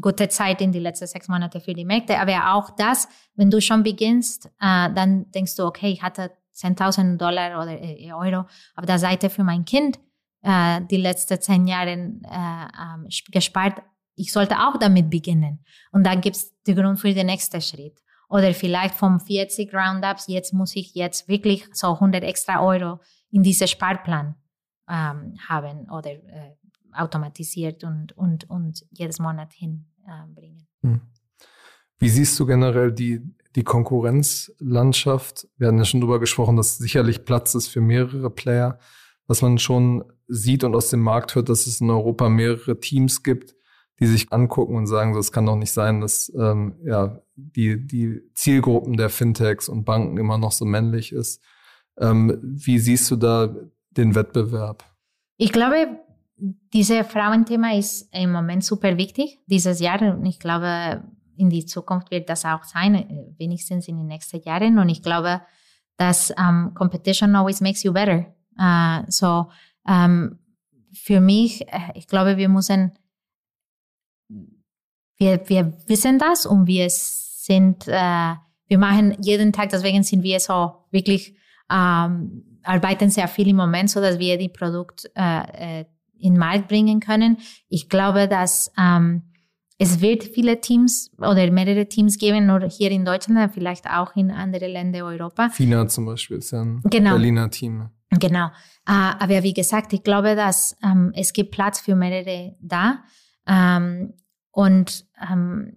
gute 0.00 0.28
Zeit 0.28 0.60
in 0.60 0.72
die 0.72 0.78
letzten 0.78 1.06
sechs 1.06 1.28
Monate 1.28 1.60
für 1.60 1.74
die 1.74 1.84
Märkte. 1.84 2.18
Aber 2.18 2.54
auch 2.54 2.70
das, 2.76 3.08
wenn 3.34 3.50
du 3.50 3.60
schon 3.60 3.82
beginnst, 3.82 4.46
äh, 4.60 4.92
dann 4.92 5.30
denkst 5.30 5.56
du, 5.56 5.64
okay, 5.64 5.90
ich 5.90 6.02
hatte 6.02 6.30
10.000 6.56 7.16
Dollar 7.16 7.62
oder 7.62 7.80
äh, 7.80 8.12
Euro 8.12 8.46
auf 8.74 8.86
der 8.86 8.98
Seite 8.98 9.30
für 9.30 9.44
mein 9.44 9.64
Kind 9.64 9.98
äh, 10.42 10.80
die 10.90 10.96
letzten 10.96 11.40
zehn 11.40 11.66
Jahre 11.66 11.90
äh, 11.90 11.94
ähm, 11.94 13.08
gespart. 13.30 13.82
Ich 14.14 14.32
sollte 14.32 14.56
auch 14.58 14.76
damit 14.78 15.10
beginnen. 15.10 15.64
Und 15.92 16.04
dann 16.04 16.20
gibt 16.20 16.36
es 16.36 16.62
den 16.64 16.76
Grund 16.76 16.98
für 17.00 17.14
den 17.14 17.26
nächsten 17.26 17.60
Schritt. 17.60 17.98
Oder 18.28 18.52
vielleicht 18.52 18.94
vom 18.94 19.20
40 19.20 19.72
Roundups, 19.72 20.26
jetzt 20.26 20.52
muss 20.52 20.76
ich 20.76 20.94
jetzt 20.94 21.28
wirklich 21.28 21.64
so 21.72 21.94
100 21.94 22.22
extra 22.24 22.62
Euro 22.62 23.00
in 23.30 23.42
diese 23.42 23.66
Sparplan 23.66 24.34
ähm, 24.88 25.38
haben 25.48 25.88
oder 25.90 26.10
äh, 26.10 26.56
automatisiert 26.92 27.84
und, 27.84 28.16
und, 28.16 28.48
und 28.50 28.84
jedes 28.90 29.18
Monat 29.18 29.52
hinbringen. 29.52 30.66
Äh, 30.82 30.86
hm. 30.86 31.00
Wie 31.98 32.08
siehst 32.08 32.38
du 32.38 32.46
generell 32.46 32.92
die, 32.92 33.20
die 33.56 33.64
Konkurrenzlandschaft? 33.64 35.48
Wir 35.56 35.68
hatten 35.68 35.78
ja 35.78 35.84
schon 35.84 36.00
darüber 36.00 36.20
gesprochen, 36.20 36.56
dass 36.56 36.78
sicherlich 36.78 37.24
Platz 37.24 37.54
ist 37.54 37.68
für 37.68 37.80
mehrere 37.80 38.30
Player. 38.30 38.78
Was 39.26 39.42
man 39.42 39.58
schon 39.58 40.04
sieht 40.28 40.64
und 40.64 40.74
aus 40.74 40.90
dem 40.90 41.00
Markt 41.00 41.34
hört, 41.34 41.48
dass 41.48 41.66
es 41.66 41.80
in 41.80 41.90
Europa 41.90 42.28
mehrere 42.28 42.78
Teams 42.78 43.22
gibt, 43.22 43.54
die 44.00 44.06
sich 44.06 44.32
angucken 44.32 44.76
und 44.76 44.86
sagen, 44.86 45.12
so, 45.12 45.20
es 45.20 45.32
kann 45.32 45.46
doch 45.46 45.56
nicht 45.56 45.72
sein, 45.72 46.00
dass 46.00 46.32
ähm, 46.38 46.76
ja, 46.84 47.20
die, 47.34 47.84
die 47.84 48.22
Zielgruppen 48.34 48.96
der 48.96 49.10
Fintechs 49.10 49.68
und 49.68 49.84
Banken 49.84 50.18
immer 50.18 50.38
noch 50.38 50.52
so 50.52 50.64
männlich 50.64 51.12
ist. 51.12 51.42
Ähm, 51.98 52.38
wie 52.42 52.78
siehst 52.78 53.10
du 53.10 53.16
da 53.16 53.54
den 53.90 54.14
Wettbewerb? 54.14 54.84
Ich 55.36 55.52
glaube, 55.52 55.98
dieses 56.38 57.06
Frauenthema 57.06 57.74
ist 57.74 58.08
im 58.12 58.32
Moment 58.32 58.64
super 58.64 58.96
wichtig 58.96 59.40
dieses 59.46 59.80
Jahr 59.80 60.00
und 60.00 60.24
ich 60.26 60.38
glaube, 60.38 61.02
in 61.36 61.50
die 61.50 61.66
Zukunft 61.66 62.10
wird 62.10 62.28
das 62.28 62.44
auch 62.44 62.64
sein, 62.64 62.94
äh, 62.94 63.34
wenigstens 63.38 63.88
in 63.88 63.96
den 63.96 64.06
nächsten 64.06 64.42
Jahren. 64.42 64.78
Und 64.78 64.88
ich 64.88 65.02
glaube, 65.02 65.40
dass 65.96 66.32
um, 66.32 66.74
Competition 66.74 67.34
always 67.36 67.60
makes 67.60 67.82
you 67.82 67.92
better. 67.92 68.26
Uh, 68.58 69.04
so 69.08 69.48
um, 69.84 70.38
für 70.92 71.20
mich, 71.20 71.62
äh, 71.68 71.92
ich 71.94 72.08
glaube, 72.08 72.36
wir 72.36 72.48
müssen 72.48 72.92
wir, 75.18 75.48
wir 75.48 75.72
wissen 75.86 76.18
das 76.18 76.46
und 76.46 76.66
wir 76.66 76.86
sind, 76.90 77.88
äh, 77.88 78.34
wir 78.66 78.78
machen 78.78 79.16
jeden 79.20 79.52
Tag, 79.52 79.70
deswegen 79.70 80.02
sind 80.02 80.22
wir 80.22 80.38
so 80.40 80.86
wirklich, 80.90 81.36
ähm, 81.70 82.60
arbeiten 82.62 83.10
sehr 83.10 83.28
viel 83.28 83.48
im 83.48 83.56
Moment, 83.56 83.90
so 83.90 84.00
dass 84.00 84.18
wir 84.18 84.38
die 84.38 84.48
Produkt 84.48 85.10
äh, 85.14 85.80
äh, 85.80 85.84
in 86.18 86.34
den 86.34 86.38
Markt 86.38 86.68
bringen 86.68 87.00
können. 87.00 87.38
Ich 87.68 87.88
glaube, 87.88 88.28
dass 88.28 88.72
ähm, 88.78 89.22
es 89.78 90.00
wird 90.00 90.24
viele 90.24 90.60
Teams 90.60 91.10
oder 91.18 91.50
mehrere 91.50 91.86
Teams 91.86 92.18
geben, 92.18 92.46
nur 92.46 92.68
hier 92.68 92.90
in 92.90 93.04
Deutschland, 93.04 93.52
vielleicht 93.54 93.88
auch 93.88 94.14
in 94.16 94.30
andere 94.30 94.66
Länder 94.66 95.04
Europa. 95.04 95.48
FINA 95.50 95.86
zum 95.86 96.06
Beispiel 96.06 96.38
ist 96.38 96.50
ja 96.50 96.62
ein 96.62 96.80
genau. 96.84 97.12
Berliner 97.12 97.48
Team. 97.48 97.88
Genau. 98.10 98.46
Äh, 98.86 99.14
aber 99.18 99.42
wie 99.42 99.52
gesagt, 99.54 99.92
ich 99.92 100.02
glaube, 100.02 100.34
dass 100.34 100.76
ähm, 100.82 101.12
es 101.14 101.32
gibt 101.32 101.52
Platz 101.52 101.80
für 101.80 101.94
mehrere 101.94 102.56
da. 102.60 103.04
Ähm, 103.46 104.14
und 104.50 105.06
ähm, 105.30 105.76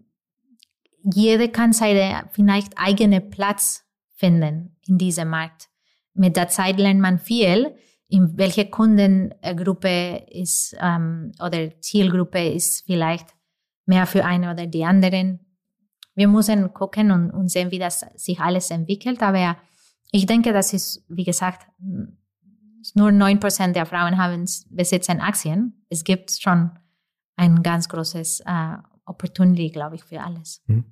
jeder 1.04 1.48
kann 1.50 1.74
seine 1.74 2.30
vielleicht 2.32 2.74
eigene 2.78 3.22
Platz 3.22 3.84
finden 4.16 4.78
in 4.88 4.98
diesem 4.98 5.30
Markt. 5.30 5.70
Mit 6.14 6.36
der 6.36 6.48
Zeit 6.48 6.78
lernt 6.78 7.00
man 7.00 7.20
viel, 7.20 7.76
in 8.12 8.38
welche 8.38 8.70
Kundengruppe 8.70 10.26
ist 10.30 10.76
ähm, 10.80 11.32
oder 11.40 11.80
Zielgruppe 11.80 12.46
ist 12.46 12.86
vielleicht 12.86 13.28
mehr 13.86 14.06
für 14.06 14.26
eine 14.26 14.52
oder 14.52 14.68
die 14.68 14.84
anderen. 14.84 15.40
Wir 16.14 16.28
müssen 16.28 16.74
gucken 16.74 17.12
und, 17.12 17.32
und 17.32 17.50
sehen, 17.50 17.72
wie 17.72 17.80
das 17.80 18.06
sich 18.16 18.40
alles 18.42 18.70
entwickelt. 18.70 19.22
Aber 19.24 19.56
ich 20.12 20.26
denke, 20.26 20.52
das 20.52 20.74
ist, 20.74 21.06
wie 21.08 21.24
gesagt, 21.24 21.66
nur 22.96 23.12
neun 23.14 23.40
Prozent 23.40 23.78
der 23.78 23.86
Frauen 23.86 24.18
haben 24.18 24.46
besitzen 24.70 25.22
Aktien. 25.22 25.86
Es 25.88 26.04
gibt 26.04 26.32
schon 26.32 26.72
ein 27.38 27.64
ganz 27.64 27.88
großes 27.88 28.42
äh, 28.42 28.76
Opportunity, 29.06 29.70
glaube 29.70 29.96
ich, 29.96 30.04
für 30.04 30.22
alles. 30.22 30.62
Hm. 30.68 30.84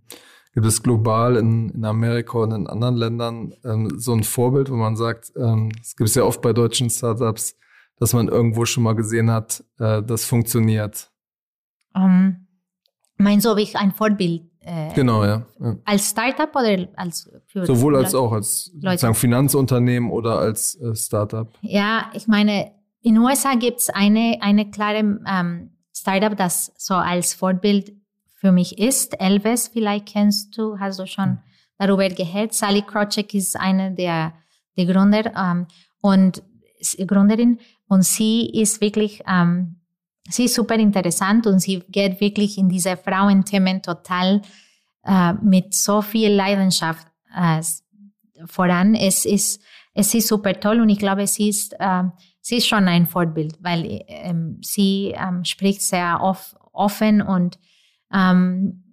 Gibt 0.53 0.65
es 0.65 0.81
global 0.81 1.35
in, 1.35 1.69
in 1.69 1.85
Amerika 1.85 2.39
und 2.39 2.51
in 2.51 2.67
anderen 2.67 2.95
Ländern 2.95 3.53
ähm, 3.63 3.99
so 3.99 4.13
ein 4.13 4.23
Vorbild, 4.23 4.71
wo 4.71 4.75
man 4.75 4.95
sagt, 4.95 5.31
ähm, 5.35 5.71
es 5.79 5.95
gibt 5.95 6.09
es 6.09 6.15
ja 6.15 6.23
oft 6.23 6.41
bei 6.41 6.53
deutschen 6.53 6.89
Startups, 6.89 7.55
dass 7.97 8.13
man 8.13 8.27
irgendwo 8.27 8.65
schon 8.65 8.83
mal 8.83 8.95
gesehen 8.95 9.29
hat, 9.29 9.63
äh, 9.77 10.01
das 10.01 10.25
funktioniert? 10.25 11.11
Um, 11.93 12.03
ähm, 12.03 12.47
meinst 13.17 13.45
du, 13.45 13.51
ob 13.51 13.57
ich 13.59 13.75
ein 13.77 13.91
Vorbild 13.91 14.49
äh, 14.61 14.93
genau, 14.93 15.23
ja. 15.23 15.45
ja. 15.59 15.75
Als 15.85 16.09
Startup 16.09 16.53
oder 16.55 16.87
als 16.95 17.29
für 17.47 17.65
Sowohl 17.65 17.95
als 17.95 18.13
auch 18.13 18.31
als 18.31 18.65
sozusagen 18.65 19.15
Finanzunternehmen 19.15 20.11
oder 20.11 20.37
als 20.37 20.75
äh, 20.75 20.95
Startup. 20.95 21.47
Ja, 21.61 22.11
ich 22.13 22.27
meine, 22.27 22.71
in 23.01 23.15
den 23.15 23.23
USA 23.23 23.55
gibt 23.55 23.79
es 23.79 23.89
eine, 23.89 24.37
eine 24.41 24.69
klare 24.69 25.19
ähm, 25.25 25.71
Startup, 25.95 26.35
das 26.35 26.73
so 26.77 26.93
als 26.93 27.33
Vorbild 27.33 27.93
für 28.39 28.51
mich 28.51 28.77
ist. 28.77 29.19
Elvis, 29.19 29.67
vielleicht 29.67 30.07
kennst 30.07 30.57
du, 30.57 30.79
hast 30.79 30.99
du 30.99 31.05
schon 31.05 31.29
mhm. 31.29 31.39
darüber 31.77 32.07
gehört. 32.09 32.53
Sally 32.53 32.81
Krawcheck 32.81 33.33
ist 33.33 33.59
eine 33.59 33.91
der, 33.91 34.33
der 34.77 34.85
Gründer 34.85 35.31
ähm, 35.35 35.67
und 36.01 36.41
Gründerin 37.05 37.59
und 37.89 38.05
sie 38.05 38.49
ist 38.49 38.79
wirklich, 38.79 39.21
ähm, 39.27 39.75
sie 40.29 40.45
ist 40.45 40.55
super 40.55 40.75
interessant 40.75 41.45
und 41.45 41.59
sie 41.59 41.83
geht 41.89 42.21
wirklich 42.21 42.57
in 42.57 42.69
diese 42.69 42.95
Frauenthemen 42.95 43.81
total 43.81 44.41
äh, 45.03 45.33
mit 45.33 45.73
so 45.73 46.01
viel 46.01 46.31
Leidenschaft 46.31 47.05
äh, 47.35 47.61
voran. 48.45 48.95
Es 48.95 49.25
ist, 49.25 49.61
es 49.93 50.13
ist 50.13 50.29
super 50.29 50.57
toll 50.57 50.79
und 50.79 50.87
ich 50.87 50.99
glaube, 50.99 51.27
sie 51.27 51.49
ist, 51.49 51.75
äh, 51.77 52.03
sie 52.39 52.57
ist 52.57 52.67
schon 52.67 52.87
ein 52.87 53.05
Vorbild, 53.05 53.57
weil 53.61 54.05
ähm, 54.07 54.59
sie 54.61 55.13
ähm, 55.17 55.43
spricht 55.43 55.81
sehr 55.81 56.21
oft, 56.21 56.55
offen 56.71 57.21
und 57.21 57.59
ähm, 58.13 58.83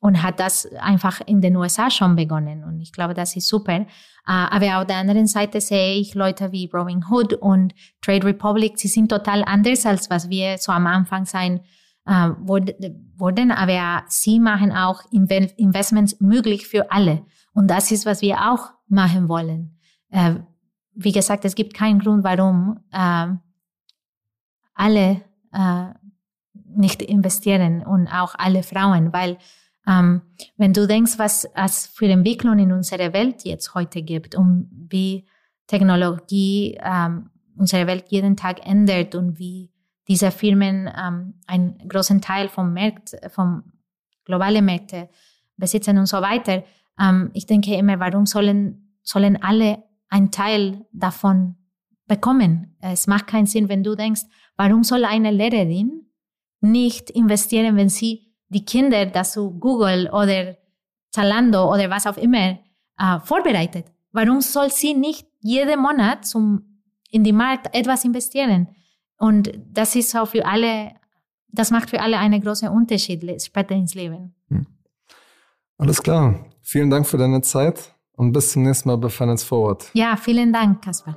und 0.00 0.22
hat 0.22 0.40
das 0.40 0.66
einfach 0.80 1.20
in 1.26 1.40
den 1.40 1.56
USA 1.56 1.88
schon 1.88 2.16
begonnen. 2.16 2.64
Und 2.64 2.80
ich 2.80 2.92
glaube, 2.92 3.14
das 3.14 3.36
ist 3.36 3.48
super. 3.48 3.72
Äh, 3.72 3.86
aber 4.26 4.80
auf 4.80 4.86
der 4.86 4.96
anderen 4.96 5.28
Seite 5.28 5.60
sehe 5.60 5.94
ich 5.94 6.14
Leute 6.14 6.50
wie 6.50 6.68
Robin 6.72 7.04
Hood 7.08 7.34
und 7.34 7.72
Trade 8.00 8.26
Republic, 8.26 8.78
sie 8.78 8.88
sind 8.88 9.08
total 9.08 9.44
anders, 9.44 9.86
als 9.86 10.10
was 10.10 10.28
wir 10.28 10.58
so 10.58 10.72
am 10.72 10.88
Anfang 10.88 11.24
sein 11.24 11.60
äh, 12.06 12.30
wurden. 12.40 13.52
Aber 13.52 14.02
sie 14.08 14.40
machen 14.40 14.72
auch 14.72 15.02
Investments 15.12 16.20
möglich 16.20 16.66
für 16.66 16.90
alle. 16.90 17.24
Und 17.54 17.68
das 17.70 17.92
ist, 17.92 18.04
was 18.04 18.22
wir 18.22 18.50
auch 18.50 18.70
machen 18.88 19.28
wollen. 19.28 19.78
Äh, 20.10 20.34
wie 20.94 21.12
gesagt, 21.12 21.44
es 21.44 21.54
gibt 21.54 21.74
keinen 21.74 22.00
Grund, 22.00 22.24
warum 22.24 22.80
äh, 22.90 23.28
alle 24.74 25.22
äh, 25.52 25.84
nicht 26.76 27.02
investieren 27.02 27.82
und 27.84 28.08
auch 28.08 28.34
alle 28.36 28.62
Frauen, 28.62 29.12
weil 29.12 29.38
ähm, 29.86 30.22
wenn 30.56 30.72
du 30.72 30.86
denkst, 30.86 31.18
was 31.18 31.48
es 31.54 31.86
für 31.86 32.06
Entwicklung 32.06 32.58
in 32.58 32.72
unserer 32.72 33.12
Welt 33.12 33.44
jetzt 33.44 33.74
heute 33.74 34.02
gibt 34.02 34.34
und 34.34 34.70
wie 34.90 35.26
Technologie 35.66 36.78
ähm, 36.82 37.30
unsere 37.56 37.86
Welt 37.86 38.06
jeden 38.08 38.36
Tag 38.36 38.66
ändert 38.66 39.14
und 39.14 39.38
wie 39.38 39.70
diese 40.08 40.30
Firmen 40.30 40.88
ähm, 40.88 41.34
einen 41.46 41.78
großen 41.88 42.20
Teil 42.20 42.48
vom 42.48 42.72
Markt, 42.72 43.16
vom 43.30 43.64
globalen 44.24 44.64
Märkte 44.64 45.08
besitzen 45.56 45.98
und 45.98 46.06
so 46.06 46.20
weiter. 46.20 46.64
Ähm, 47.00 47.30
ich 47.34 47.46
denke 47.46 47.74
immer, 47.74 47.98
warum 48.00 48.26
sollen, 48.26 48.96
sollen 49.02 49.42
alle 49.42 49.82
einen 50.08 50.30
Teil 50.30 50.84
davon 50.92 51.56
bekommen? 52.06 52.76
Es 52.80 53.06
macht 53.06 53.26
keinen 53.26 53.46
Sinn, 53.46 53.68
wenn 53.68 53.82
du 53.82 53.94
denkst, 53.94 54.22
warum 54.56 54.84
soll 54.84 55.04
eine 55.04 55.30
Lehrerin 55.30 56.06
nicht 56.62 57.10
investieren, 57.10 57.76
wenn 57.76 57.88
sie 57.88 58.32
die 58.48 58.64
Kinder 58.64 59.04
dazu 59.06 59.50
Google 59.58 60.08
oder 60.12 60.56
Zalando 61.10 61.72
oder 61.72 61.90
was 61.90 62.06
auch 62.06 62.16
immer 62.16 62.58
äh, 62.98 63.20
vorbereitet. 63.24 63.86
Warum 64.12 64.40
soll 64.40 64.70
sie 64.70 64.94
nicht 64.94 65.26
jeden 65.40 65.80
Monat 65.80 66.26
zum, 66.26 66.80
in 67.10 67.24
die 67.24 67.32
Markt 67.32 67.74
etwas 67.74 68.04
investieren? 68.04 68.68
Und 69.18 69.52
das 69.72 69.94
ist 69.94 70.14
auch 70.16 70.28
für 70.28 70.44
alle, 70.44 70.92
das 71.48 71.70
macht 71.70 71.90
für 71.90 72.00
alle 72.00 72.18
einen 72.18 72.40
großen 72.40 72.68
Unterschied 72.68 73.42
später 73.42 73.74
ins 73.74 73.94
Leben. 73.94 74.34
Hm. 74.48 74.66
Alles 75.78 76.02
klar. 76.02 76.46
Vielen 76.62 76.90
Dank 76.90 77.06
für 77.06 77.18
deine 77.18 77.40
Zeit 77.40 77.94
und 78.16 78.32
bis 78.32 78.52
zum 78.52 78.62
nächsten 78.62 78.88
Mal 78.88 78.96
bei 78.96 79.08
Finance 79.08 79.44
Forward. 79.44 79.90
Ja, 79.94 80.16
vielen 80.16 80.52
Dank, 80.52 80.82
Kaspar. 80.82 81.16